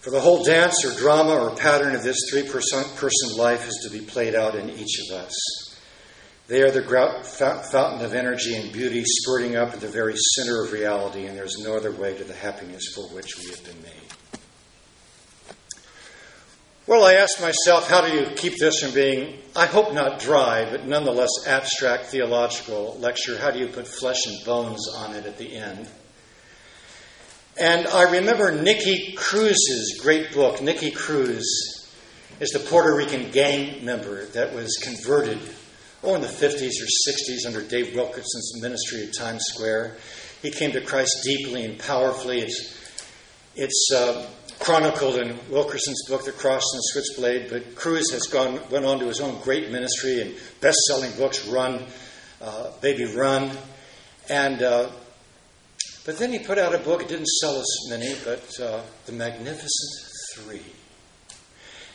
For 0.00 0.10
the 0.10 0.20
whole 0.20 0.44
dance 0.44 0.84
or 0.84 0.98
drama 0.98 1.32
or 1.32 1.56
pattern 1.56 1.94
of 1.94 2.02
this 2.02 2.16
three 2.30 2.48
person 2.48 3.36
life 3.36 3.68
is 3.68 3.86
to 3.86 3.98
be 3.98 4.04
played 4.04 4.34
out 4.34 4.54
in 4.54 4.70
each 4.70 4.98
of 5.08 5.16
us. 5.16 5.34
They 6.46 6.62
are 6.62 6.70
the 6.70 6.82
fountain 7.70 8.04
of 8.04 8.12
energy 8.12 8.56
and 8.56 8.72
beauty 8.72 9.04
spurting 9.04 9.56
up 9.56 9.72
at 9.72 9.80
the 9.80 9.88
very 9.88 10.16
center 10.34 10.64
of 10.64 10.72
reality, 10.72 11.26
and 11.26 11.36
there's 11.36 11.58
no 11.58 11.76
other 11.76 11.92
way 11.92 12.16
to 12.16 12.24
the 12.24 12.34
happiness 12.34 12.82
for 12.94 13.04
which 13.14 13.38
we 13.38 13.50
have 13.50 13.64
been 13.64 13.80
made. 13.82 14.09
Well, 16.90 17.04
I 17.04 17.14
asked 17.14 17.40
myself, 17.40 17.88
how 17.88 18.00
do 18.00 18.12
you 18.12 18.26
keep 18.34 18.58
this 18.58 18.82
from 18.82 18.92
being, 18.92 19.38
I 19.54 19.66
hope 19.66 19.94
not 19.94 20.18
dry, 20.18 20.68
but 20.68 20.88
nonetheless 20.88 21.46
abstract 21.46 22.06
theological 22.06 22.96
lecture? 22.98 23.38
How 23.38 23.52
do 23.52 23.60
you 23.60 23.68
put 23.68 23.86
flesh 23.86 24.26
and 24.26 24.44
bones 24.44 24.88
on 24.96 25.14
it 25.14 25.24
at 25.24 25.38
the 25.38 25.54
end? 25.54 25.88
And 27.56 27.86
I 27.86 28.14
remember 28.14 28.60
Nicky 28.60 29.12
Cruz's 29.12 30.00
great 30.02 30.32
book. 30.32 30.60
Nicky 30.60 30.90
Cruz 30.90 31.46
is 32.40 32.50
the 32.50 32.58
Puerto 32.58 32.92
Rican 32.96 33.30
gang 33.30 33.84
member 33.84 34.24
that 34.24 34.52
was 34.52 34.76
converted 34.82 35.38
oh, 36.02 36.16
in 36.16 36.22
the 36.22 36.26
50s 36.26 36.72
or 36.82 37.12
60s 37.12 37.46
under 37.46 37.62
Dave 37.62 37.94
Wilkerson's 37.94 38.60
ministry 38.60 39.04
at 39.04 39.14
Times 39.16 39.44
Square. 39.46 39.96
He 40.42 40.50
came 40.50 40.72
to 40.72 40.80
Christ 40.80 41.20
deeply 41.22 41.64
and 41.64 41.78
powerfully. 41.78 42.40
It's, 42.40 42.96
it's 43.54 43.90
uh, 43.94 44.26
chronicled 44.60 45.16
in 45.16 45.36
Wilkerson's 45.50 46.06
book, 46.08 46.24
The 46.24 46.32
Cross 46.32 46.62
and 46.72 46.78
the 46.78 47.02
Switchblade, 47.02 47.50
but 47.50 47.74
Cruz 47.74 48.12
has 48.12 48.26
gone, 48.26 48.60
went 48.70 48.84
on 48.84 49.00
to 49.00 49.06
his 49.06 49.20
own 49.20 49.40
great 49.40 49.70
ministry 49.70 50.20
and 50.20 50.34
best-selling 50.60 51.12
books, 51.16 51.46
Run, 51.48 51.84
uh, 52.40 52.70
Baby 52.80 53.12
Run, 53.16 53.50
and 54.28 54.62
uh, 54.62 54.90
but 56.06 56.18
then 56.18 56.32
he 56.32 56.38
put 56.38 56.58
out 56.58 56.74
a 56.74 56.78
book. 56.78 57.02
It 57.02 57.08
didn't 57.08 57.26
sell 57.26 57.56
as 57.56 57.76
many, 57.88 58.14
but 58.24 58.60
uh, 58.60 58.82
The 59.06 59.12
Magnificent 59.12 60.06
Three 60.34 60.62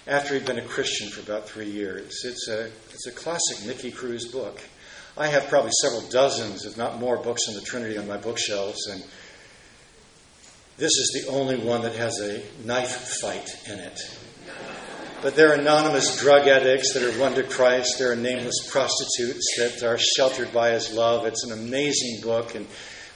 after 0.08 0.36
he'd 0.36 0.46
been 0.46 0.60
a 0.60 0.66
Christian 0.66 1.10
for 1.10 1.22
about 1.22 1.50
three 1.50 1.70
years. 1.70 2.24
It's 2.26 2.48
a, 2.48 2.70
it's 2.92 3.08
a 3.08 3.12
classic 3.12 3.66
Nicky 3.66 3.92
Cruz 3.92 4.26
book. 4.26 4.60
I 5.18 5.28
have 5.28 5.48
probably 5.48 5.72
several 5.82 6.02
dozens, 6.10 6.66
if 6.66 6.78
not 6.78 7.00
more, 7.00 7.18
books 7.18 7.48
on 7.48 7.56
the 7.56 7.62
Trinity 7.62 7.98
on 7.98 8.08
my 8.08 8.18
bookshelves, 8.18 8.86
and 8.88 9.04
this 10.78 10.92
is 10.92 11.24
the 11.24 11.32
only 11.32 11.58
one 11.58 11.84
that 11.84 11.96
has 11.96 12.20
a 12.20 12.44
knife 12.66 13.20
fight 13.22 13.50
in 13.68 13.80
it. 13.80 14.00
But 15.22 15.36
there 15.36 15.52
are 15.52 15.56
anonymous 15.56 16.20
drug 16.20 16.48
addicts 16.48 16.94
that 16.94 17.02
are 17.02 17.20
won 17.20 17.34
to 17.36 17.44
Christ. 17.44 17.98
There 17.98 18.12
are 18.12 18.16
nameless 18.16 18.70
prostitutes 18.70 19.56
that 19.58 19.84
are 19.84 19.98
sheltered 19.98 20.54
by 20.54 20.72
his 20.72 20.94
love. 20.94 21.26
It's 21.26 21.44
an 21.46 21.54
amazing 21.54 22.20
book. 22.22 22.54
And 22.54 22.68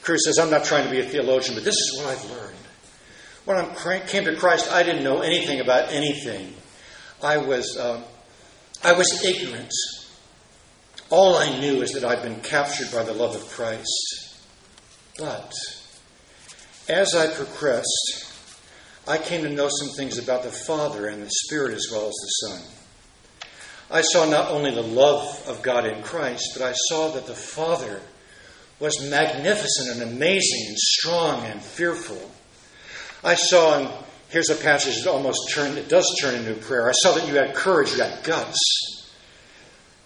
Cruz 0.02 0.24
says, 0.24 0.38
I'm 0.38 0.50
not 0.50 0.64
trying 0.64 0.84
to 0.84 0.90
be 0.90 1.00
a 1.00 1.04
theologian, 1.04 1.54
but 1.54 1.64
this 1.64 1.76
is 1.76 1.98
what 1.98 2.16
I've 2.16 2.30
learned. 2.30 2.56
When 3.44 3.58
I 3.58 4.00
came 4.00 4.24
to 4.24 4.34
Christ, 4.36 4.72
I 4.72 4.82
didn't 4.82 5.04
know 5.04 5.20
anything 5.20 5.60
about 5.60 5.92
anything. 5.92 6.54
I 7.22 7.36
was, 7.36 7.76
uh, 7.76 8.02
I 8.82 8.92
was 8.92 9.24
ignorant. 9.24 9.72
All 11.10 11.36
I 11.36 11.60
knew 11.60 11.82
is 11.82 11.92
that 11.92 12.04
I'd 12.04 12.22
been 12.22 12.40
captured 12.40 12.90
by 12.92 13.02
the 13.02 13.12
love 13.12 13.36
of 13.36 13.46
Christ. 13.48 14.36
But 15.18 15.52
as 16.90 17.14
I 17.14 17.28
progressed, 17.28 18.26
I 19.06 19.18
came 19.18 19.42
to 19.42 19.48
know 19.48 19.68
some 19.68 19.88
things 19.96 20.18
about 20.18 20.42
the 20.42 20.50
Father 20.50 21.06
and 21.06 21.22
the 21.22 21.30
Spirit 21.30 21.74
as 21.74 21.88
well 21.90 22.06
as 22.06 22.14
the 22.14 22.48
Son. 22.48 22.62
I 23.90 24.02
saw 24.02 24.28
not 24.28 24.50
only 24.50 24.70
the 24.70 24.82
love 24.82 25.42
of 25.48 25.62
God 25.62 25.86
in 25.86 26.02
Christ, 26.02 26.50
but 26.56 26.62
I 26.62 26.72
saw 26.72 27.10
that 27.12 27.26
the 27.26 27.34
Father 27.34 28.00
was 28.78 29.10
magnificent 29.10 29.90
and 29.90 30.02
amazing 30.02 30.66
and 30.68 30.78
strong 30.78 31.44
and 31.44 31.60
fearful. 31.60 32.30
I 33.22 33.34
saw, 33.34 33.78
and 33.78 33.88
here's 34.28 34.50
a 34.50 34.54
passage 34.54 35.02
that 35.02 35.10
almost 35.10 35.50
turned, 35.52 35.76
it 35.76 35.88
does 35.88 36.06
turn 36.20 36.34
into 36.34 36.54
prayer. 36.54 36.88
I 36.88 36.92
saw 36.92 37.12
that 37.12 37.28
you 37.28 37.34
had 37.34 37.54
courage, 37.54 37.92
you 37.92 38.02
had 38.02 38.24
guts. 38.24 38.58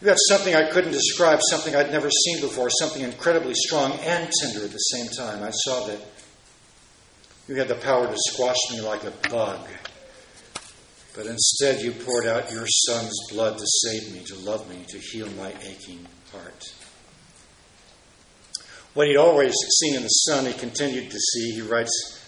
You 0.00 0.08
had 0.08 0.18
something 0.28 0.54
I 0.54 0.70
couldn't 0.70 0.92
describe, 0.92 1.40
something 1.50 1.74
I'd 1.74 1.92
never 1.92 2.10
seen 2.10 2.40
before, 2.40 2.68
something 2.68 3.02
incredibly 3.02 3.54
strong 3.54 3.92
and 4.00 4.30
tender 4.40 4.64
at 4.64 4.72
the 4.72 4.78
same 4.78 5.08
time. 5.08 5.42
I 5.42 5.50
saw 5.50 5.86
that 5.86 6.00
you 7.48 7.54
had 7.56 7.68
the 7.68 7.74
power 7.74 8.06
to 8.06 8.16
squash 8.16 8.56
me 8.70 8.80
like 8.80 9.04
a 9.04 9.12
bug. 9.28 9.60
But 11.14 11.26
instead, 11.26 11.80
you 11.80 11.92
poured 11.92 12.26
out 12.26 12.50
your 12.50 12.66
Son's 12.66 13.16
blood 13.30 13.58
to 13.58 13.64
save 13.66 14.12
me, 14.12 14.24
to 14.24 14.34
love 14.36 14.68
me, 14.68 14.84
to 14.88 14.98
heal 14.98 15.28
my 15.32 15.52
aching 15.62 16.06
heart. 16.32 16.74
What 18.94 19.08
he'd 19.08 19.16
always 19.16 19.54
seen 19.80 19.94
in 19.94 20.02
the 20.02 20.08
Son, 20.08 20.46
he 20.46 20.52
continued 20.52 21.10
to 21.10 21.18
see. 21.18 21.52
He 21.52 21.62
writes, 21.62 22.20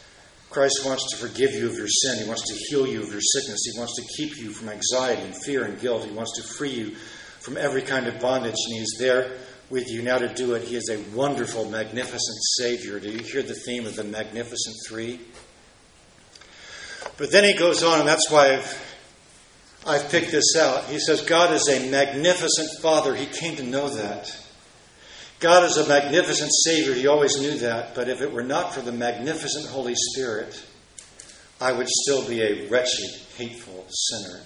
Christ 0.51 0.83
wants 0.85 1.11
to 1.11 1.17
forgive 1.17 1.53
you 1.53 1.69
of 1.69 1.77
your 1.77 1.89
sin. 1.89 2.23
He 2.23 2.29
wants 2.29 2.43
to 2.49 2.55
heal 2.55 2.87
you 2.87 3.03
of 3.03 3.11
your 3.11 3.21
sickness. 3.21 3.71
He 3.73 3.79
wants 3.79 3.95
to 3.97 4.03
keep 4.17 4.37
you 4.37 4.51
from 4.51 4.69
anxiety 4.69 5.23
and 5.23 5.35
fear 5.45 5.65
and 5.65 5.81
guilt. 5.81 6.05
He 6.05 6.13
wants 6.13 6.37
to 6.37 6.55
free 6.57 6.71
you 6.71 6.95
from 7.41 7.57
every 7.57 7.83
kind 7.83 8.07
of 8.07 8.21
bondage, 8.21 8.55
and 8.69 8.79
He's 8.79 8.95
there 8.99 9.33
with 9.71 9.91
you 9.91 10.03
now 10.03 10.19
to 10.19 10.33
do 10.33 10.55
it. 10.55 10.63
He 10.63 10.77
is 10.77 10.89
a 10.91 10.99
wonderful, 11.17 11.69
magnificent 11.69 12.39
Savior. 12.59 13.01
Do 13.01 13.11
you 13.11 13.19
hear 13.19 13.43
the 13.43 13.55
theme 13.55 13.87
of 13.87 13.97
the 13.97 14.05
Magnificent 14.05 14.77
Three? 14.87 15.21
But 17.17 17.33
then 17.33 17.45
he 17.45 17.55
goes 17.55 17.83
on, 17.83 18.01
and 18.01 18.09
that's 18.09 18.31
why 18.31 18.55
I've, 18.55 18.97
I've 19.87 20.11
picked 20.11 20.31
this 20.31 20.55
out. 20.57 20.85
He 20.85 20.99
says, 20.99 21.23
God 21.23 21.53
is 21.53 21.69
a 21.69 21.91
magnificent 21.91 22.69
Father. 22.81 23.15
He 23.15 23.27
came 23.27 23.57
to 23.57 23.63
know 23.63 23.89
that. 23.89 24.37
God 25.39 25.65
is 25.65 25.77
a 25.77 25.89
magnificent 25.89 26.51
Savior. 26.65 26.95
He 26.95 27.07
always 27.07 27.41
knew 27.41 27.59
that. 27.59 27.95
But 27.95 28.09
if 28.09 28.21
it 28.21 28.33
were 28.33 28.43
not 28.43 28.75
for 28.75 28.81
the 28.81 28.93
magnificent 28.93 29.67
Holy 29.67 29.95
Spirit, 29.95 30.63
I 31.61 31.73
would 31.73 31.89
still 31.89 32.27
be 32.27 32.43
a 32.43 32.69
wretched, 32.69 33.11
hateful 33.37 33.87
sinner. 33.89 34.43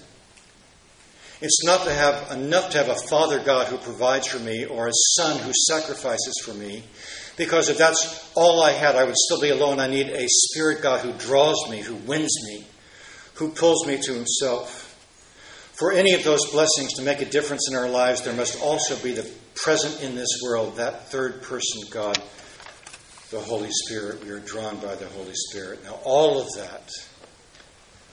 It's 1.41 1.63
not 1.63 1.85
to 1.85 1.93
have 1.93 2.31
enough 2.31 2.69
to 2.71 2.77
have 2.77 2.89
a 2.89 3.07
Father 3.09 3.39
God 3.43 3.67
who 3.67 3.77
provides 3.77 4.27
for 4.27 4.37
me 4.37 4.65
or 4.65 4.87
a 4.87 4.93
Son 5.15 5.39
who 5.39 5.51
sacrifices 5.53 6.39
for 6.45 6.53
me, 6.53 6.83
because 7.35 7.67
if 7.67 7.79
that's 7.79 8.31
all 8.35 8.61
I 8.61 8.71
had, 8.71 8.95
I 8.95 9.03
would 9.03 9.17
still 9.17 9.41
be 9.41 9.49
alone. 9.49 9.79
I 9.79 9.87
need 9.87 10.09
a 10.09 10.27
Spirit 10.27 10.83
God 10.83 10.99
who 11.03 11.13
draws 11.13 11.67
me, 11.69 11.81
who 11.81 11.95
wins 11.95 12.37
me, 12.45 12.67
who 13.35 13.49
pulls 13.49 13.87
me 13.87 13.99
to 14.03 14.13
Himself. 14.13 14.87
For 15.73 15.91
any 15.91 16.13
of 16.13 16.23
those 16.23 16.45
blessings 16.51 16.93
to 16.93 17.01
make 17.01 17.21
a 17.21 17.25
difference 17.25 17.67
in 17.67 17.75
our 17.75 17.89
lives, 17.89 18.21
there 18.21 18.35
must 18.35 18.61
also 18.61 18.95
be 19.01 19.13
the 19.13 19.27
present 19.55 20.03
in 20.03 20.13
this 20.13 20.39
world, 20.43 20.75
that 20.75 21.07
third 21.09 21.41
person 21.41 21.81
God, 21.89 22.21
the 23.31 23.39
Holy 23.39 23.71
Spirit. 23.71 24.23
We 24.23 24.29
are 24.29 24.39
drawn 24.39 24.75
by 24.75 24.93
the 24.93 25.07
Holy 25.07 25.33
Spirit. 25.33 25.83
Now, 25.83 25.97
all 26.03 26.39
of 26.39 26.47
that 26.57 26.91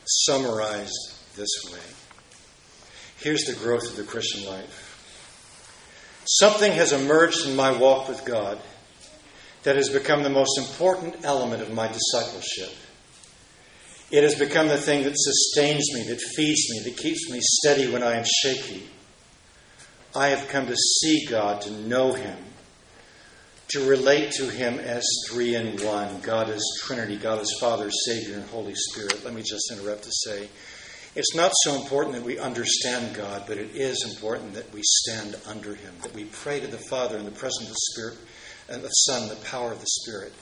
summarized 0.07 0.97
this 1.37 1.51
way. 1.71 1.98
Here's 3.19 3.45
the 3.45 3.55
growth 3.55 3.91
of 3.91 3.97
the 3.97 4.05
Christian 4.05 4.49
life. 4.49 4.85
Something 6.25 6.73
has 6.73 6.93
emerged 6.93 7.47
in 7.47 7.57
my 7.57 7.73
walk 7.77 8.09
with 8.09 8.25
God 8.25 8.61
that 9.65 9.77
has 9.77 9.89
become 9.89 10.23
the 10.23 10.31
most 10.31 10.57
important 10.59 11.25
element 11.25 11.63
of 11.63 11.73
my 11.73 11.89
discipleship. 11.89 12.73
It 14.11 14.23
has 14.23 14.37
become 14.37 14.69
the 14.69 14.79
thing 14.79 15.03
that 15.03 15.15
sustains 15.17 15.93
me, 15.93 16.05
that 16.05 16.21
feeds 16.21 16.71
me, 16.71 16.81
that 16.85 16.97
keeps 16.97 17.29
me 17.31 17.41
steady 17.43 17.91
when 17.91 18.03
I 18.03 18.15
am 18.15 18.25
shaky. 18.25 18.89
I 20.15 20.29
have 20.29 20.49
come 20.49 20.67
to 20.67 20.77
see 20.77 21.27
God, 21.27 21.61
to 21.63 21.71
know 21.71 22.13
Him, 22.13 22.39
to 23.71 23.87
relate 23.87 24.31
to 24.33 24.49
Him 24.49 24.79
as 24.79 25.05
three 25.29 25.57
in 25.57 25.77
one. 25.85 26.21
God 26.21 26.49
is 26.49 26.83
Trinity, 26.85 27.17
God 27.17 27.43
is 27.43 27.55
Father, 27.61 27.91
Savior, 27.91 28.37
and 28.37 28.45
Holy 28.47 28.75
Spirit. 28.75 29.25
Let 29.25 29.35
me 29.35 29.43
just 29.43 29.71
interrupt 29.73 30.05
to 30.05 30.11
say 30.13 30.49
it's 31.19 31.35
not 31.35 31.51
so 31.65 31.75
important 31.75 32.15
that 32.15 32.23
we 32.23 32.39
understand 32.39 33.17
God, 33.17 33.43
but 33.49 33.59
it 33.59 33.75
is 33.75 34.07
important 34.09 34.55
that 34.55 34.73
we 34.73 34.83
stand 34.85 35.35
under 35.49 35.75
Him, 35.75 35.93
that 36.03 36.15
we 36.15 36.27
pray 36.27 36.61
to 36.61 36.69
the 36.69 36.79
Father 36.79 37.19
in 37.19 37.25
the 37.25 37.33
presence 37.33 37.65
of 37.65 37.71
the 37.71 37.93
Spirit 37.93 38.19
and 38.69 38.83
the 38.85 38.89
Son, 38.89 39.29
the 39.29 39.35
power 39.45 39.73
of 39.73 39.81
the 39.81 39.87
Spirit. 39.87 40.33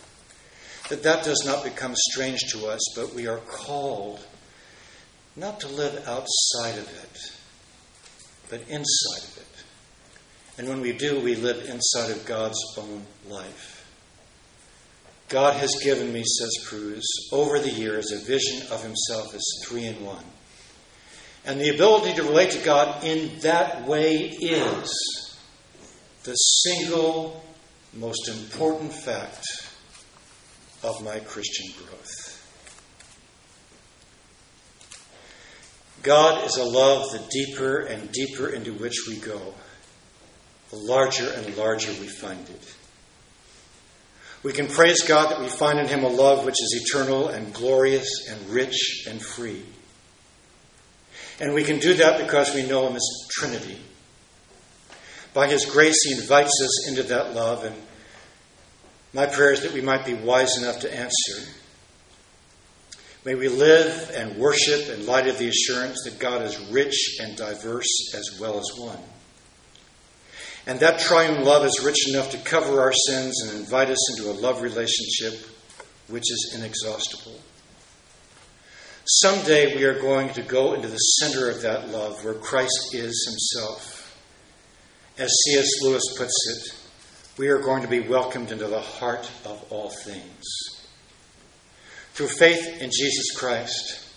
That 0.91 1.03
that 1.03 1.25
does 1.25 1.43
not 1.47 1.65
become 1.65 1.95
strange 1.97 2.41
to 2.53 2.67
us, 2.67 2.81
but 2.95 3.15
we 3.15 3.27
are 3.27 3.39
called 3.39 4.23
not 5.35 5.61
to 5.61 5.69
live 5.69 6.07
outside 6.07 6.79
of 6.79 6.89
it, 6.89 7.33
but 8.51 8.61
inside 8.69 9.25
of 9.29 9.39
it. 9.39 9.65
And 10.59 10.69
when 10.69 10.83
we 10.83 10.93
do, 10.93 11.21
we 11.21 11.37
live 11.37 11.71
inside 11.71 12.11
of 12.11 12.27
God's 12.27 12.63
own 12.77 13.03
life. 13.31 13.73
God 15.31 15.55
has 15.55 15.75
given 15.83 16.13
me, 16.13 16.23
says 16.23 16.67
Cruz, 16.67 17.07
over 17.33 17.61
the 17.61 17.73
years 17.73 18.13
a 18.13 18.23
vision 18.27 18.61
of 18.71 18.83
himself 18.83 19.35
as 19.35 19.43
three 19.67 19.87
in 19.87 20.05
one. 20.05 20.25
And 21.47 21.61
the 21.61 21.69
ability 21.69 22.15
to 22.15 22.25
relate 22.25 22.51
to 22.51 22.65
God 22.65 23.05
in 23.05 23.39
that 23.41 23.87
way 23.87 24.15
is 24.15 25.39
the 26.25 26.35
single 26.35 27.43
most 27.95 28.29
important 28.29 28.93
fact 28.93 29.45
of 30.83 31.05
my 31.05 31.21
Christian 31.21 31.73
growth. 31.79 32.33
God 36.03 36.45
is 36.45 36.57
a 36.57 36.65
love 36.65 37.13
the 37.13 37.25
deeper 37.31 37.79
and 37.79 38.11
deeper 38.11 38.49
into 38.49 38.73
which 38.75 39.07
we 39.09 39.17
go, 39.17 39.55
the 40.71 40.77
larger 40.77 41.31
and 41.31 41.57
larger 41.57 41.93
we 42.01 42.09
find 42.09 42.49
it. 42.49 42.75
We 44.43 44.53
can 44.53 44.67
praise 44.67 45.03
God 45.03 45.31
that 45.31 45.41
we 45.41 45.49
find 45.49 45.79
in 45.79 45.87
Him 45.87 46.05
a 46.05 46.09
love 46.09 46.45
which 46.45 46.61
is 46.61 46.85
eternal 46.85 47.29
and 47.29 47.55
glorious 47.55 48.29
and 48.31 48.51
rich 48.51 49.07
and 49.09 49.23
free. 49.23 49.63
And 51.41 51.53
we 51.53 51.65
can 51.65 51.79
do 51.79 51.95
that 51.95 52.21
because 52.21 52.55
we 52.55 52.67
know 52.67 52.89
Him 52.89 52.97
as 52.97 53.29
Trinity. 53.31 53.79
By 55.35 55.49
His 55.49 55.65
grace, 55.67 56.03
He 56.05 56.15
invites 56.15 56.61
us 56.63 56.89
into 56.89 57.03
that 57.05 57.35
love, 57.35 57.65
and 57.65 57.75
my 59.13 59.27
prayer 59.27 59.53
is 59.53 59.63
that 59.63 59.73
we 59.73 59.81
might 59.81 60.05
be 60.05 60.15
wise 60.15 60.59
enough 60.59 60.81
to 60.81 60.95
answer. 60.95 61.43
May 63.25 63.35
we 63.35 63.49
live 63.49 64.13
and 64.15 64.37
worship 64.37 64.89
in 64.89 65.05
light 65.05 65.27
of 65.27 65.39
the 65.39 65.49
assurance 65.49 66.03
that 66.05 66.19
God 66.19 66.43
is 66.43 66.59
rich 66.71 67.19
and 67.21 67.37
diverse 67.37 68.15
as 68.15 68.39
well 68.41 68.59
as 68.59 68.71
one. 68.79 68.99
And 70.67 70.81
that 70.81 71.01
triune 71.01 71.45
love 71.45 71.65
is 71.65 71.83
rich 71.85 72.09
enough 72.09 72.31
to 72.31 72.39
cover 72.39 72.81
our 72.81 72.93
sins 72.93 73.43
and 73.43 73.59
invite 73.59 73.89
us 73.89 74.11
into 74.11 74.31
a 74.31 74.35
love 74.35 74.63
relationship 74.63 75.49
which 76.09 76.31
is 76.31 76.55
inexhaustible. 76.57 77.41
Someday 79.09 79.77
we 79.77 79.85
are 79.85 80.01
going 80.01 80.31
to 80.31 80.43
go 80.43 80.75
into 80.75 80.89
the 80.89 80.97
center 80.97 81.49
of 81.49 81.63
that 81.63 81.91
love 81.91 82.25
where 82.25 82.35
Christ 82.35 82.93
is 82.93 83.25
himself. 83.31 84.21
As 85.17 85.31
C.S. 85.45 85.69
Lewis 85.83 86.03
puts 86.19 86.35
it, 86.51 87.39
we 87.39 87.47
are 87.47 87.61
going 87.61 87.83
to 87.83 87.89
be 87.89 88.01
welcomed 88.01 88.51
into 88.51 88.67
the 88.67 88.81
heart 88.81 89.31
of 89.45 89.65
all 89.71 89.91
things. 89.91 90.45
Through 92.15 92.29
faith 92.29 92.81
in 92.81 92.91
Jesus 92.91 93.31
Christ, 93.37 94.13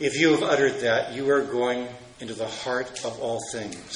if 0.00 0.18
you 0.18 0.32
have 0.32 0.42
uttered 0.42 0.80
that, 0.80 1.12
you 1.12 1.30
are 1.30 1.44
going 1.44 1.86
into 2.18 2.34
the 2.34 2.48
heart 2.48 3.04
of 3.04 3.20
all 3.20 3.40
things. 3.52 3.94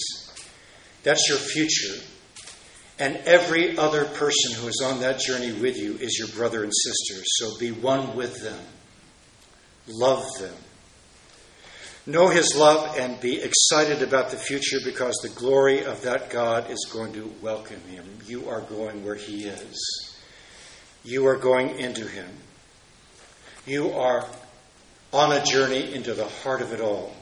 That's 1.02 1.28
your 1.28 1.38
future. 1.38 2.04
And 3.00 3.16
every 3.24 3.76
other 3.76 4.04
person 4.04 4.52
who 4.52 4.68
is 4.68 4.80
on 4.84 5.00
that 5.00 5.18
journey 5.18 5.52
with 5.52 5.76
you 5.76 5.94
is 5.94 6.16
your 6.20 6.28
brother 6.28 6.62
and 6.62 6.72
sister. 6.72 7.20
So 7.24 7.58
be 7.58 7.72
one 7.72 8.14
with 8.14 8.44
them. 8.44 8.60
Love 9.88 10.24
them. 10.38 10.54
Know 12.06 12.28
His 12.28 12.54
love 12.56 12.96
and 12.98 13.20
be 13.20 13.40
excited 13.40 14.02
about 14.02 14.30
the 14.30 14.38
future 14.38 14.78
because 14.84 15.14
the 15.16 15.28
glory 15.28 15.84
of 15.84 16.02
that 16.02 16.30
God 16.30 16.70
is 16.70 16.88
going 16.90 17.12
to 17.14 17.32
welcome 17.42 17.80
Him. 17.82 18.04
You 18.26 18.48
are 18.48 18.62
going 18.62 19.04
where 19.04 19.14
He 19.14 19.44
is, 19.44 20.16
you 21.04 21.26
are 21.26 21.36
going 21.36 21.78
into 21.78 22.06
Him. 22.06 22.28
You 23.66 23.92
are 23.92 24.26
on 25.12 25.32
a 25.32 25.44
journey 25.44 25.92
into 25.92 26.14
the 26.14 26.26
heart 26.26 26.62
of 26.62 26.72
it 26.72 26.80
all. 26.80 27.14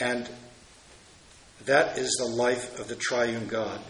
And 0.00 0.28
that 1.66 1.98
is 1.98 2.10
the 2.18 2.34
life 2.34 2.78
of 2.80 2.88
the 2.88 2.96
triune 2.96 3.46
God. 3.46 3.80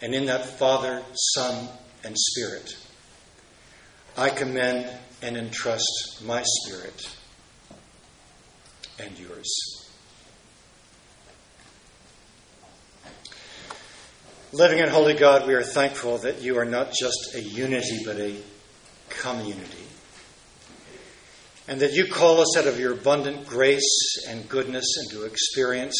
And 0.00 0.14
in 0.14 0.26
that 0.26 0.58
Father, 0.58 1.02
Son, 1.12 1.68
and 2.04 2.16
Spirit, 2.16 2.76
I 4.16 4.30
commend 4.30 4.90
and 5.22 5.36
entrust 5.36 6.22
my 6.24 6.42
spirit 6.44 7.08
and 8.98 9.18
yours. 9.18 9.88
Living 14.52 14.78
in 14.80 14.88
Holy 14.88 15.14
God, 15.14 15.46
we 15.46 15.54
are 15.54 15.62
thankful 15.62 16.18
that 16.18 16.42
you 16.42 16.58
are 16.58 16.64
not 16.66 16.92
just 16.92 17.34
a 17.34 17.40
unity, 17.40 18.00
but 18.04 18.16
a 18.18 18.36
community. 19.08 19.86
and 21.68 21.80
that 21.80 21.92
you 21.92 22.06
call 22.06 22.40
us 22.40 22.56
out 22.58 22.66
of 22.66 22.78
your 22.78 22.92
abundant 22.92 23.46
grace 23.46 24.26
and 24.28 24.48
goodness 24.48 24.84
into 25.04 25.24
experience 25.24 25.94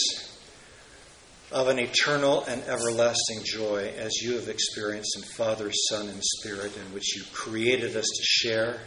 of 1.52 1.68
an 1.68 1.78
eternal 1.78 2.42
and 2.44 2.62
everlasting 2.64 3.40
joy 3.44 3.92
as 3.96 4.10
you 4.22 4.34
have 4.34 4.48
experienced 4.48 5.16
in 5.16 5.22
Father, 5.36 5.70
Son, 5.88 6.08
and 6.08 6.20
Spirit, 6.22 6.76
in 6.76 6.92
which 6.92 7.14
you 7.16 7.22
created 7.32 7.96
us 7.96 8.04
to 8.04 8.22
share, 8.24 8.80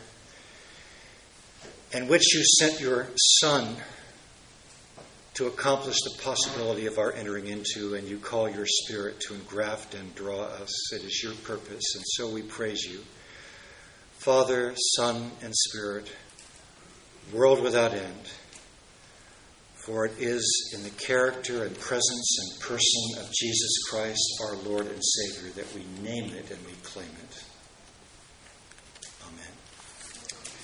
in 1.96 2.10
which 2.10 2.36
you 2.36 2.44
sent 2.60 2.82
your 2.82 3.08
Son 3.40 3.74
to 5.34 5.48
accomplish 5.48 5.96
the 6.02 6.22
possibility 6.22 6.88
of 6.88 6.98
our 6.98 7.14
entering 7.14 7.48
into, 7.48 7.96
and 7.96 8.06
you 8.06 8.18
call 8.18 8.50
your 8.50 8.66
Spirit 8.66 9.20
to 9.22 9.34
engraft 9.34 9.96
and 9.96 10.14
draw 10.14 10.42
us. 10.42 10.94
It 10.94 11.04
is 11.04 11.22
your 11.24 11.34
purpose, 11.36 11.96
and 11.96 12.04
so 12.06 12.30
we 12.30 12.42
praise 12.42 12.84
you. 12.84 13.00
Father, 14.18 14.74
Son, 14.98 15.32
and 15.42 15.54
Spirit, 15.56 16.12
world 17.32 17.62
without 17.62 17.94
end. 17.94 18.30
For 19.86 20.06
it 20.06 20.20
is 20.20 20.74
in 20.76 20.84
the 20.84 20.90
character 20.90 21.64
and 21.64 21.80
presence 21.80 22.38
and 22.42 22.60
person 22.60 23.20
of 23.20 23.32
Jesus 23.32 23.84
Christ, 23.90 24.42
our 24.42 24.56
Lord 24.58 24.88
and 24.88 25.02
Savior, 25.02 25.50
that 25.52 25.74
we 25.74 25.84
name 26.04 26.34
it 26.34 26.52
and 26.52 26.60
we 26.66 26.74
claim 26.84 27.08
it. 27.08 27.45